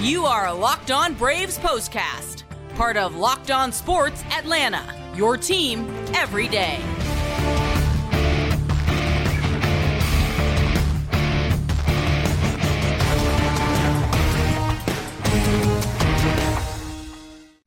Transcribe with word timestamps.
You 0.00 0.26
are 0.26 0.46
a 0.46 0.54
Locked 0.54 0.92
On 0.92 1.12
Braves 1.12 1.58
postcast, 1.58 2.44
part 2.76 2.96
of 2.96 3.16
Locked 3.16 3.50
On 3.50 3.72
Sports 3.72 4.22
Atlanta, 4.30 4.94
your 5.16 5.36
team 5.36 5.92
every 6.14 6.46
day. 6.46 6.78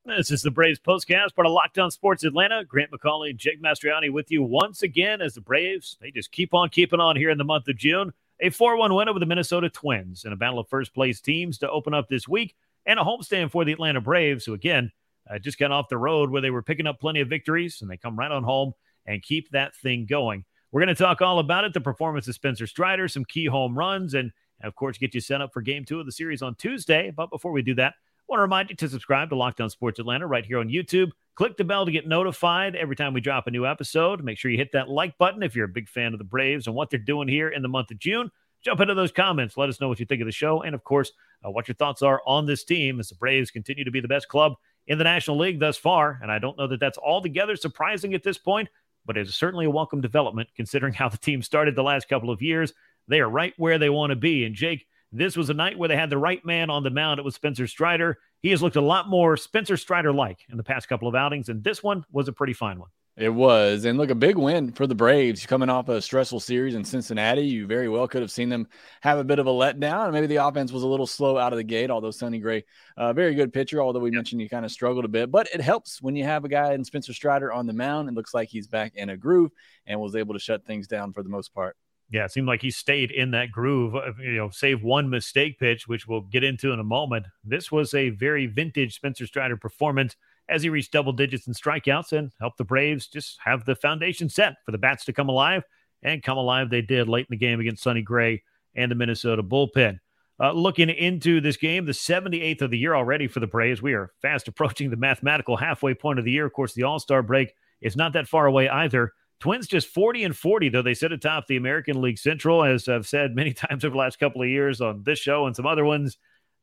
This 0.05 0.32
is 0.32 0.41
the 0.41 0.52
Braves 0.52 0.79
postcast, 0.79 1.36
part 1.36 1.48
of 1.48 1.52
Locked 1.52 1.79
On 1.79 1.91
Sports 1.91 2.23
Atlanta. 2.23 2.63
Grant 2.63 2.91
McAuley, 2.91 3.36
Jake 3.36 3.61
Mastroianni 3.61 4.09
with 4.09 4.32
you 4.32 4.41
once 4.41 4.84
again 4.84 5.20
as 5.20 5.34
the 5.34 5.41
Braves, 5.41 5.98
they 6.00 6.11
just 6.11 6.32
keep 6.32 6.54
on 6.54 6.70
keeping 6.70 7.02
on 7.02 7.18
here 7.18 7.29
in 7.29 7.38
the 7.38 7.43
month 7.43 7.68
of 7.68 7.75
June. 7.75 8.13
A 8.41 8.49
4 8.49 8.75
1 8.75 8.93
win 8.93 9.07
over 9.07 9.19
the 9.19 9.25
Minnesota 9.27 9.69
Twins 9.69 10.25
in 10.25 10.33
a 10.33 10.35
battle 10.35 10.57
of 10.57 10.67
first 10.67 10.95
place 10.95 11.21
teams 11.21 11.59
to 11.59 11.69
open 11.69 11.93
up 11.93 12.09
this 12.09 12.27
week, 12.27 12.55
and 12.87 12.99
a 12.99 13.04
homestand 13.04 13.51
for 13.51 13.63
the 13.63 13.71
Atlanta 13.71 14.01
Braves, 14.01 14.45
who 14.45 14.54
again 14.54 14.91
uh, 15.29 15.37
just 15.37 15.59
got 15.59 15.71
off 15.71 15.89
the 15.89 15.97
road 15.97 16.32
where 16.32 16.41
they 16.41 16.49
were 16.49 16.63
picking 16.63 16.87
up 16.87 16.99
plenty 16.99 17.21
of 17.21 17.29
victories, 17.29 17.82
and 17.82 17.89
they 17.89 17.97
come 17.97 18.18
right 18.18 18.32
on 18.32 18.43
home 18.43 18.73
and 19.05 19.21
keep 19.21 19.51
that 19.51 19.75
thing 19.75 20.07
going. 20.07 20.43
We're 20.71 20.82
going 20.82 20.96
to 20.96 21.04
talk 21.04 21.21
all 21.21 21.37
about 21.37 21.65
it 21.65 21.73
the 21.73 21.82
performance 21.82 22.27
of 22.27 22.33
Spencer 22.33 22.65
Strider, 22.65 23.07
some 23.07 23.25
key 23.25 23.46
home 23.46 23.77
runs, 23.77 24.15
and 24.15 24.32
of 24.63 24.75
course, 24.75 24.97
get 24.97 25.13
you 25.13 25.21
set 25.21 25.41
up 25.41 25.54
for 25.54 25.61
game 25.61 25.85
two 25.85 25.99
of 25.99 26.05
the 26.05 26.11
series 26.11 26.41
on 26.41 26.55
Tuesday. 26.55 27.11
But 27.15 27.29
before 27.29 27.51
we 27.51 27.61
do 27.61 27.75
that, 27.75 27.93
I 27.93 28.23
want 28.27 28.39
to 28.39 28.43
remind 28.43 28.69
you 28.69 28.75
to 28.75 28.89
subscribe 28.89 29.29
to 29.29 29.35
Locked 29.35 29.61
On 29.61 29.69
Sports 29.69 29.99
Atlanta 29.99 30.25
right 30.25 30.46
here 30.46 30.60
on 30.60 30.69
YouTube. 30.69 31.11
Click 31.35 31.57
the 31.57 31.63
bell 31.63 31.85
to 31.85 31.91
get 31.91 32.08
notified 32.08 32.75
every 32.75 32.95
time 32.95 33.13
we 33.13 33.21
drop 33.21 33.47
a 33.47 33.52
new 33.52 33.66
episode. 33.66 34.23
Make 34.23 34.38
sure 34.38 34.52
you 34.52 34.58
hit 34.58 34.73
that 34.73 34.89
like 34.89 35.17
button 35.17 35.44
if 35.44 35.55
you're 35.55 35.66
a 35.66 35.69
big 35.69 35.89
fan 35.89 36.13
of 36.13 36.19
the 36.19 36.25
Braves 36.25 36.67
and 36.67 36.75
what 36.75 36.89
they're 36.89 36.99
doing 36.99 37.27
here 37.27 37.49
in 37.49 37.61
the 37.61 37.69
month 37.69 37.91
of 37.91 37.99
June 37.99 38.30
jump 38.61 38.80
into 38.80 38.94
those 38.94 39.11
comments. 39.11 39.57
Let 39.57 39.69
us 39.69 39.81
know 39.81 39.88
what 39.88 39.99
you 39.99 40.05
think 40.05 40.21
of 40.21 40.27
the 40.27 40.31
show. 40.31 40.61
And 40.61 40.75
of 40.75 40.83
course, 40.83 41.11
uh, 41.45 41.52
what 41.52 41.67
your 41.67 41.75
thoughts 41.75 42.02
are 42.02 42.21
on 42.25 42.45
this 42.45 42.63
team 42.63 42.99
as 42.99 43.09
the 43.09 43.16
Braves 43.16 43.52
continue 43.52 43.83
to 43.83 43.91
be 43.91 43.99
the 43.99 44.07
best 44.07 44.27
club 44.27 44.53
in 44.88 44.97
the 44.97 45.03
National 45.03 45.38
League 45.38 45.59
thus 45.59 45.77
far. 45.77 46.19
And 46.21 46.31
I 46.31 46.39
don't 46.39 46.57
know 46.57 46.67
that 46.67 46.79
that's 46.79 46.97
altogether 46.97 47.55
surprising 47.55 48.13
at 48.13 48.23
this 48.23 48.38
point, 48.38 48.69
but 49.05 49.17
it 49.17 49.27
is 49.27 49.35
certainly 49.35 49.66
a 49.66 49.71
welcome 49.71 50.01
development 50.01 50.49
considering 50.55 50.93
how 50.95 51.09
the 51.09 51.17
team 51.17 51.41
started 51.41 51.75
the 51.75 51.83
last 51.83 52.07
couple 52.07 52.29
of 52.29 52.41
years. 52.41 52.73
They 53.07 53.19
are 53.19 53.29
right 53.29 53.53
where 53.57 53.79
they 53.79 53.89
want 53.89 54.11
to 54.11 54.16
be. 54.16 54.45
And 54.45 54.55
Jake, 54.55 54.88
this 55.11 55.35
was 55.35 55.49
a 55.49 55.53
night 55.53 55.77
where 55.77 55.89
they 55.89 55.97
had 55.97 56.09
the 56.09 56.17
right 56.17 56.43
man 56.45 56.69
on 56.69 56.83
the 56.83 56.89
mound. 56.89 57.19
It 57.19 57.25
was 57.25 57.35
Spencer 57.35 57.67
Strider. 57.67 58.19
He 58.42 58.50
has 58.52 58.61
looked 58.61 58.75
a 58.75 58.81
lot 58.81 59.08
more 59.08 59.38
Spencer 59.38 59.78
Strider 59.78 60.11
like 60.11 60.39
in 60.50 60.58
the 60.58 60.64
past 60.64 60.88
couple 60.88 61.08
of 61.08 61.16
outings, 61.16 61.50
and 61.50 61.64
this 61.64 61.84
one 61.84 62.06
was 62.11 62.28
a 62.28 62.34
pretty 62.34 62.53
fine 62.53 62.80
one. 62.80 62.89
It 63.17 63.30
was. 63.30 63.84
And 63.84 63.97
look, 63.97 64.09
a 64.09 64.16
big 64.16 64.38
win 64.38 64.72
for 64.72 64.88
the 64.88 64.95
Braves 64.95 65.45
coming 65.45 65.70
off 65.70 65.89
a 65.89 66.02
stressful 66.02 66.39
series 66.39 66.75
in 66.75 66.86
Cincinnati. 66.86 67.42
You 67.42 67.67
very 67.67 67.89
well 67.89 68.08
could 68.08 68.22
have 68.22 68.31
seen 68.31 68.47
them 68.47 68.67
have 69.02 69.19
a 69.19 69.23
bit 69.23 69.38
of 69.38 69.47
a 69.47 69.52
letdown. 69.52 70.14
Maybe 70.14 70.28
the 70.28 70.38
offense 70.38 70.72
was 70.72 70.84
a 70.84 70.88
little 70.88 71.06
slow 71.06 71.38
out 71.38 71.52
of 71.52 71.58
the 71.58 71.64
gate, 71.64 71.92
although 71.92 72.09
Sonny 72.09 72.39
Gray, 72.39 72.64
uh, 72.95 73.12
very 73.12 73.36
good 73.36 73.52
pitcher, 73.52 73.81
although 73.81 74.00
we 74.00 74.12
mentioned 74.12 74.42
he 74.42 74.47
kind 74.47 74.66
of 74.66 74.72
struggled 74.72 75.03
a 75.03 75.09
bit. 75.09 75.30
But 75.30 75.50
it 75.53 75.59
helps 75.59 76.02
when 76.02 76.16
you 76.16 76.23
have 76.23 76.45
a 76.45 76.50
guy 76.50 76.73
in 76.73 76.86
Spencer 76.86 77.14
Strider 77.14 77.52
on 77.52 77.67
the 77.67 77.73
mound. 77.73 78.08
It 78.08 78.16
looks 78.16 78.34
like 78.34 78.47
he's 78.47 78.67
back 78.67 78.94
in 78.95 79.09
a 79.09 79.17
groove 79.17 79.52
and 79.86 80.00
was 80.00 80.16
able 80.16 80.34
to 80.34 80.39
shut 80.39 80.66
things 80.66 80.88
down 80.88 81.12
for 81.12 81.22
the 81.22 81.30
most 81.30 81.53
part. 81.53 81.75
Yeah, 82.11 82.25
it 82.25 82.31
seemed 82.31 82.47
like 82.47 82.61
he 82.61 82.71
stayed 82.71 83.09
in 83.09 83.31
that 83.31 83.51
groove, 83.51 83.95
of, 83.95 84.19
you 84.19 84.35
know, 84.35 84.49
save 84.49 84.83
one 84.83 85.09
mistake 85.09 85.57
pitch, 85.57 85.87
which 85.87 86.07
we'll 86.07 86.21
get 86.21 86.43
into 86.43 86.71
in 86.71 86.79
a 86.79 86.83
moment. 86.83 87.25
This 87.43 87.71
was 87.71 87.93
a 87.93 88.09
very 88.09 88.47
vintage 88.47 88.95
Spencer 88.95 89.25
Strider 89.25 89.55
performance 89.55 90.17
as 90.49 90.61
he 90.61 90.69
reached 90.69 90.91
double 90.91 91.13
digits 91.13 91.47
in 91.47 91.53
strikeouts 91.53 92.11
and 92.11 92.31
helped 92.39 92.57
the 92.57 92.65
Braves 92.65 93.07
just 93.07 93.39
have 93.45 93.63
the 93.63 93.75
foundation 93.75 94.27
set 94.27 94.55
for 94.65 94.73
the 94.73 94.77
bats 94.77 95.05
to 95.05 95.13
come 95.13 95.29
alive. 95.29 95.63
And 96.03 96.21
come 96.21 96.37
alive 96.37 96.69
they 96.69 96.81
did 96.81 97.07
late 97.07 97.27
in 97.29 97.33
the 97.33 97.37
game 97.37 97.59
against 97.59 97.83
Sonny 97.83 98.01
Gray 98.01 98.43
and 98.75 98.91
the 98.91 98.95
Minnesota 98.95 99.43
bullpen. 99.43 99.99
Uh, 100.39 100.51
looking 100.51 100.89
into 100.89 101.39
this 101.39 101.55
game, 101.55 101.85
the 101.85 101.91
78th 101.91 102.63
of 102.63 102.71
the 102.71 102.77
year 102.77 102.95
already 102.95 103.27
for 103.27 103.39
the 103.39 103.47
Braves. 103.47 103.81
We 103.81 103.93
are 103.93 104.11
fast 104.21 104.47
approaching 104.47 104.89
the 104.89 104.97
mathematical 104.97 105.55
halfway 105.55 105.93
point 105.93 106.19
of 106.19 106.25
the 106.25 106.31
year. 106.31 106.47
Of 106.47 106.53
course, 106.53 106.73
the 106.73 106.83
All 106.83 106.99
Star 106.99 107.21
break 107.21 107.53
is 107.79 107.95
not 107.95 108.13
that 108.13 108.27
far 108.27 108.47
away 108.47 108.67
either. 108.67 109.13
Twins 109.41 109.68
just 109.68 109.88
40 109.88 110.24
and 110.24 110.38
40, 110.38 110.69
though 110.69 110.81
they 110.81 110.94
sit 110.94 111.12
atop 111.12 111.47
the 111.47 111.57
American 111.57 112.00
League 112.00 112.19
Central, 112.19 112.63
as 112.63 112.88
I've 112.88 113.07
said 113.07 113.35
many 113.35 113.53
times 113.53 113.84
over 113.84 113.94
the 113.94 113.97
last 113.97 114.19
couple 114.19 114.41
of 114.41 114.47
years 114.47 114.79
on 114.79 115.03
this 115.03 115.19
show 115.19 115.47
and 115.47 115.56
some 115.56 115.66
other 115.66 115.84
ones. 115.84 116.18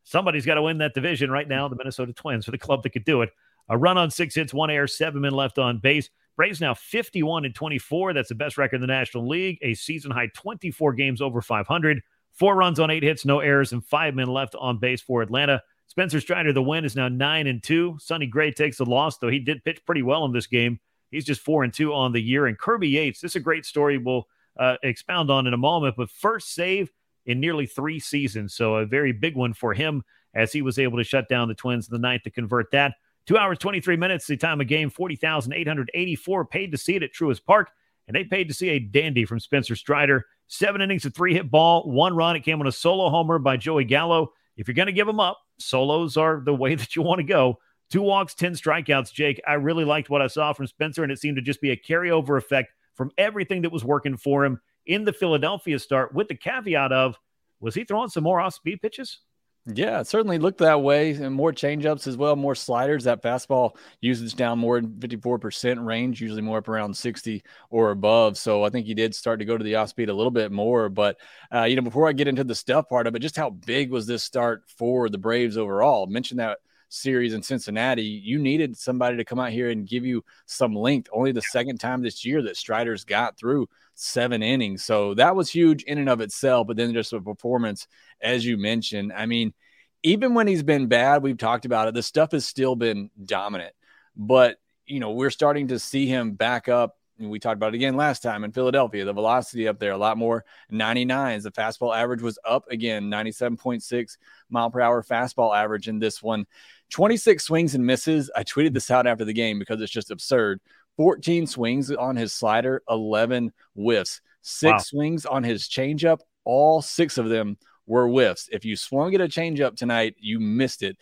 Somebody's 0.04 0.46
got 0.46 0.54
to 0.54 0.62
win 0.62 0.78
that 0.78 0.94
division 0.94 1.30
right 1.30 1.46
now. 1.46 1.68
The 1.68 1.76
Minnesota 1.76 2.14
Twins 2.14 2.48
are 2.48 2.52
the 2.52 2.58
club 2.58 2.82
that 2.84 2.90
could 2.90 3.04
do 3.04 3.20
it. 3.20 3.30
A 3.68 3.76
run 3.76 3.98
on 3.98 4.10
six 4.10 4.34
hits, 4.34 4.54
one 4.54 4.70
error, 4.70 4.86
seven 4.86 5.20
men 5.20 5.32
left 5.32 5.58
on 5.58 5.78
base. 5.78 6.08
Braves 6.36 6.60
now 6.60 6.72
51 6.72 7.44
and 7.44 7.54
24. 7.54 8.14
That's 8.14 8.28
the 8.28 8.34
best 8.34 8.56
record 8.56 8.76
in 8.76 8.80
the 8.80 8.86
National 8.86 9.28
League. 9.28 9.58
A 9.60 9.74
season 9.74 10.10
high 10.10 10.28
24 10.34 10.94
games 10.94 11.20
over 11.20 11.42
500. 11.42 12.00
Four 12.32 12.54
runs 12.54 12.78
on 12.78 12.90
eight 12.90 13.02
hits, 13.02 13.24
no 13.24 13.40
errors, 13.40 13.72
and 13.72 13.84
five 13.84 14.14
men 14.14 14.28
left 14.28 14.54
on 14.54 14.78
base 14.78 15.02
for 15.02 15.20
Atlanta. 15.20 15.60
Spencer 15.88 16.20
Strider, 16.20 16.52
the 16.52 16.62
win, 16.62 16.84
is 16.84 16.94
now 16.94 17.08
nine 17.08 17.48
and 17.48 17.62
two. 17.62 17.96
Sonny 17.98 18.26
Gray 18.26 18.52
takes 18.52 18.78
the 18.78 18.84
loss, 18.84 19.18
though 19.18 19.28
he 19.28 19.40
did 19.40 19.64
pitch 19.64 19.84
pretty 19.84 20.02
well 20.02 20.24
in 20.24 20.32
this 20.32 20.46
game. 20.46 20.78
He's 21.10 21.24
just 21.24 21.40
four 21.40 21.64
and 21.64 21.72
two 21.72 21.94
on 21.94 22.12
the 22.12 22.20
year. 22.20 22.46
And 22.46 22.58
Kirby 22.58 22.88
Yates, 22.88 23.20
this 23.20 23.32
is 23.32 23.36
a 23.36 23.40
great 23.40 23.64
story 23.64 23.98
we'll 23.98 24.26
uh, 24.58 24.76
expound 24.82 25.30
on 25.30 25.46
in 25.46 25.54
a 25.54 25.58
moment, 25.58 25.94
but 25.96 26.10
first 26.10 26.54
save 26.54 26.90
in 27.26 27.40
nearly 27.40 27.66
three 27.66 28.00
seasons. 28.00 28.54
So 28.54 28.76
a 28.76 28.86
very 28.86 29.12
big 29.12 29.36
one 29.36 29.52
for 29.52 29.74
him 29.74 30.02
as 30.34 30.52
he 30.52 30.62
was 30.62 30.78
able 30.78 30.98
to 30.98 31.04
shut 31.04 31.28
down 31.28 31.48
the 31.48 31.54
Twins 31.54 31.88
in 31.88 31.92
the 31.92 31.98
ninth 31.98 32.22
to 32.22 32.30
convert 32.30 32.70
that. 32.72 32.94
Two 33.26 33.36
hours, 33.36 33.58
23 33.58 33.96
minutes, 33.96 34.26
the 34.26 34.36
time 34.36 34.60
of 34.60 34.66
game, 34.66 34.88
40,884 34.88 36.44
paid 36.46 36.72
to 36.72 36.78
see 36.78 36.96
it 36.96 37.02
at 37.02 37.12
Truist 37.12 37.44
Park. 37.44 37.70
And 38.06 38.14
they 38.14 38.24
paid 38.24 38.48
to 38.48 38.54
see 38.54 38.70
a 38.70 38.78
dandy 38.78 39.26
from 39.26 39.38
Spencer 39.38 39.76
Strider. 39.76 40.24
Seven 40.46 40.80
innings, 40.80 41.04
of 41.04 41.14
three 41.14 41.34
hit 41.34 41.50
ball, 41.50 41.82
one 41.90 42.16
run. 42.16 42.36
It 42.36 42.40
came 42.40 42.58
on 42.58 42.66
a 42.66 42.72
solo 42.72 43.10
homer 43.10 43.38
by 43.38 43.58
Joey 43.58 43.84
Gallo. 43.84 44.32
If 44.56 44.66
you're 44.66 44.74
going 44.74 44.86
to 44.86 44.92
give 44.92 45.06
them 45.06 45.20
up, 45.20 45.38
solos 45.58 46.16
are 46.16 46.40
the 46.42 46.54
way 46.54 46.74
that 46.76 46.96
you 46.96 47.02
want 47.02 47.18
to 47.18 47.24
go. 47.24 47.58
Two 47.90 48.02
walks, 48.02 48.34
10 48.34 48.52
strikeouts, 48.52 49.12
Jake. 49.12 49.40
I 49.46 49.54
really 49.54 49.84
liked 49.84 50.10
what 50.10 50.22
I 50.22 50.26
saw 50.26 50.52
from 50.52 50.66
Spencer, 50.66 51.02
and 51.02 51.12
it 51.12 51.18
seemed 51.18 51.36
to 51.36 51.42
just 51.42 51.60
be 51.60 51.70
a 51.70 51.76
carryover 51.76 52.36
effect 52.36 52.72
from 52.94 53.10
everything 53.16 53.62
that 53.62 53.72
was 53.72 53.84
working 53.84 54.16
for 54.16 54.44
him 54.44 54.60
in 54.86 55.04
the 55.04 55.12
Philadelphia 55.12 55.78
start, 55.78 56.14
with 56.14 56.28
the 56.28 56.34
caveat 56.34 56.92
of 56.92 57.16
was 57.60 57.74
he 57.74 57.84
throwing 57.84 58.08
some 58.08 58.24
more 58.24 58.40
off 58.40 58.54
speed 58.54 58.80
pitches? 58.80 59.20
Yeah, 59.66 60.00
it 60.00 60.06
certainly 60.06 60.38
looked 60.38 60.58
that 60.58 60.80
way. 60.80 61.10
And 61.10 61.34
more 61.34 61.52
changeups 61.52 62.06
as 62.06 62.16
well, 62.16 62.36
more 62.36 62.54
sliders. 62.54 63.04
That 63.04 63.22
fastball 63.22 63.76
usage 64.00 64.34
down 64.34 64.58
more 64.58 64.80
than 64.80 64.92
54% 64.92 65.84
range, 65.84 66.22
usually 66.22 66.40
more 66.40 66.58
up 66.58 66.68
around 66.68 66.96
60 66.96 67.42
or 67.68 67.90
above. 67.90 68.38
So 68.38 68.64
I 68.64 68.70
think 68.70 68.86
he 68.86 68.94
did 68.94 69.14
start 69.14 69.40
to 69.40 69.44
go 69.44 69.58
to 69.58 69.64
the 69.64 69.74
off 69.74 69.90
speed 69.90 70.08
a 70.08 70.14
little 70.14 70.30
bit 70.30 70.52
more. 70.52 70.88
But, 70.88 71.18
uh, 71.54 71.64
you 71.64 71.76
know, 71.76 71.82
before 71.82 72.08
I 72.08 72.12
get 72.12 72.28
into 72.28 72.44
the 72.44 72.54
stuff 72.54 72.88
part 72.88 73.06
of 73.06 73.14
it, 73.14 73.18
just 73.18 73.36
how 73.36 73.50
big 73.50 73.90
was 73.90 74.06
this 74.06 74.22
start 74.22 74.62
for 74.78 75.10
the 75.10 75.18
Braves 75.18 75.58
overall? 75.58 76.06
Mention 76.06 76.38
that 76.38 76.60
series 76.88 77.34
in 77.34 77.42
Cincinnati, 77.42 78.02
you 78.02 78.38
needed 78.38 78.76
somebody 78.76 79.16
to 79.16 79.24
come 79.24 79.38
out 79.38 79.52
here 79.52 79.70
and 79.70 79.86
give 79.86 80.04
you 80.04 80.24
some 80.46 80.74
length. 80.74 81.08
Only 81.12 81.32
the 81.32 81.42
second 81.42 81.78
time 81.78 82.02
this 82.02 82.24
year 82.24 82.42
that 82.42 82.56
Strider's 82.56 83.04
got 83.04 83.38
through 83.38 83.68
seven 83.94 84.42
innings. 84.42 84.84
So 84.84 85.14
that 85.14 85.36
was 85.36 85.50
huge 85.50 85.82
in 85.84 85.98
and 85.98 86.08
of 86.08 86.20
itself. 86.20 86.66
But 86.66 86.76
then 86.76 86.92
just 86.92 87.12
a 87.12 87.20
performance, 87.20 87.86
as 88.20 88.44
you 88.44 88.56
mentioned. 88.56 89.12
I 89.12 89.26
mean, 89.26 89.54
even 90.02 90.34
when 90.34 90.46
he's 90.46 90.62
been 90.62 90.86
bad, 90.86 91.22
we've 91.22 91.38
talked 91.38 91.64
about 91.64 91.88
it, 91.88 91.94
the 91.94 92.02
stuff 92.02 92.32
has 92.32 92.46
still 92.46 92.76
been 92.76 93.10
dominant. 93.24 93.74
But, 94.16 94.58
you 94.86 95.00
know, 95.00 95.12
we're 95.12 95.30
starting 95.30 95.68
to 95.68 95.78
see 95.78 96.06
him 96.06 96.32
back 96.32 96.68
up. 96.68 96.97
We 97.18 97.40
talked 97.40 97.56
about 97.56 97.74
it 97.74 97.76
again 97.76 97.96
last 97.96 98.22
time 98.22 98.44
in 98.44 98.52
Philadelphia. 98.52 99.04
The 99.04 99.12
velocity 99.12 99.66
up 99.66 99.78
there, 99.78 99.92
a 99.92 99.98
lot 99.98 100.16
more 100.16 100.44
99s. 100.72 101.42
The 101.42 101.50
fastball 101.50 101.96
average 101.96 102.22
was 102.22 102.38
up 102.44 102.70
again, 102.70 103.10
97.6 103.10 104.16
mile 104.50 104.70
per 104.70 104.80
hour 104.80 105.02
fastball 105.02 105.56
average 105.56 105.88
in 105.88 105.98
this 105.98 106.22
one. 106.22 106.46
26 106.90 107.42
swings 107.42 107.74
and 107.74 107.84
misses. 107.84 108.30
I 108.36 108.44
tweeted 108.44 108.72
this 108.72 108.90
out 108.90 109.06
after 109.06 109.24
the 109.24 109.32
game 109.32 109.58
because 109.58 109.80
it's 109.80 109.92
just 109.92 110.10
absurd. 110.10 110.60
14 110.96 111.46
swings 111.46 111.90
on 111.90 112.16
his 112.16 112.32
slider, 112.32 112.82
11 112.88 113.52
whiffs, 113.74 114.20
six 114.42 114.72
wow. 114.72 114.78
swings 114.78 115.26
on 115.26 115.42
his 115.42 115.68
changeup. 115.68 116.20
All 116.44 116.82
six 116.82 117.18
of 117.18 117.28
them 117.28 117.56
were 117.86 118.08
whiffs. 118.08 118.48
If 118.52 118.64
you 118.64 118.76
swung 118.76 119.14
at 119.14 119.20
a 119.20 119.28
changeup 119.28 119.76
tonight, 119.76 120.14
you 120.18 120.40
missed 120.40 120.82
it. 120.82 120.96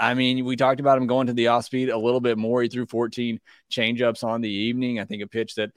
I 0.00 0.14
mean, 0.14 0.46
we 0.46 0.56
talked 0.56 0.80
about 0.80 0.96
him 0.96 1.06
going 1.06 1.26
to 1.26 1.34
the 1.34 1.48
off 1.48 1.66
speed 1.66 1.90
a 1.90 1.98
little 1.98 2.22
bit 2.22 2.38
more. 2.38 2.62
He 2.62 2.68
threw 2.68 2.86
14 2.86 3.38
changeups 3.70 4.24
on 4.24 4.40
the 4.40 4.48
evening. 4.48 4.98
I 4.98 5.04
think 5.04 5.22
a 5.22 5.26
pitch 5.26 5.56
that 5.56 5.70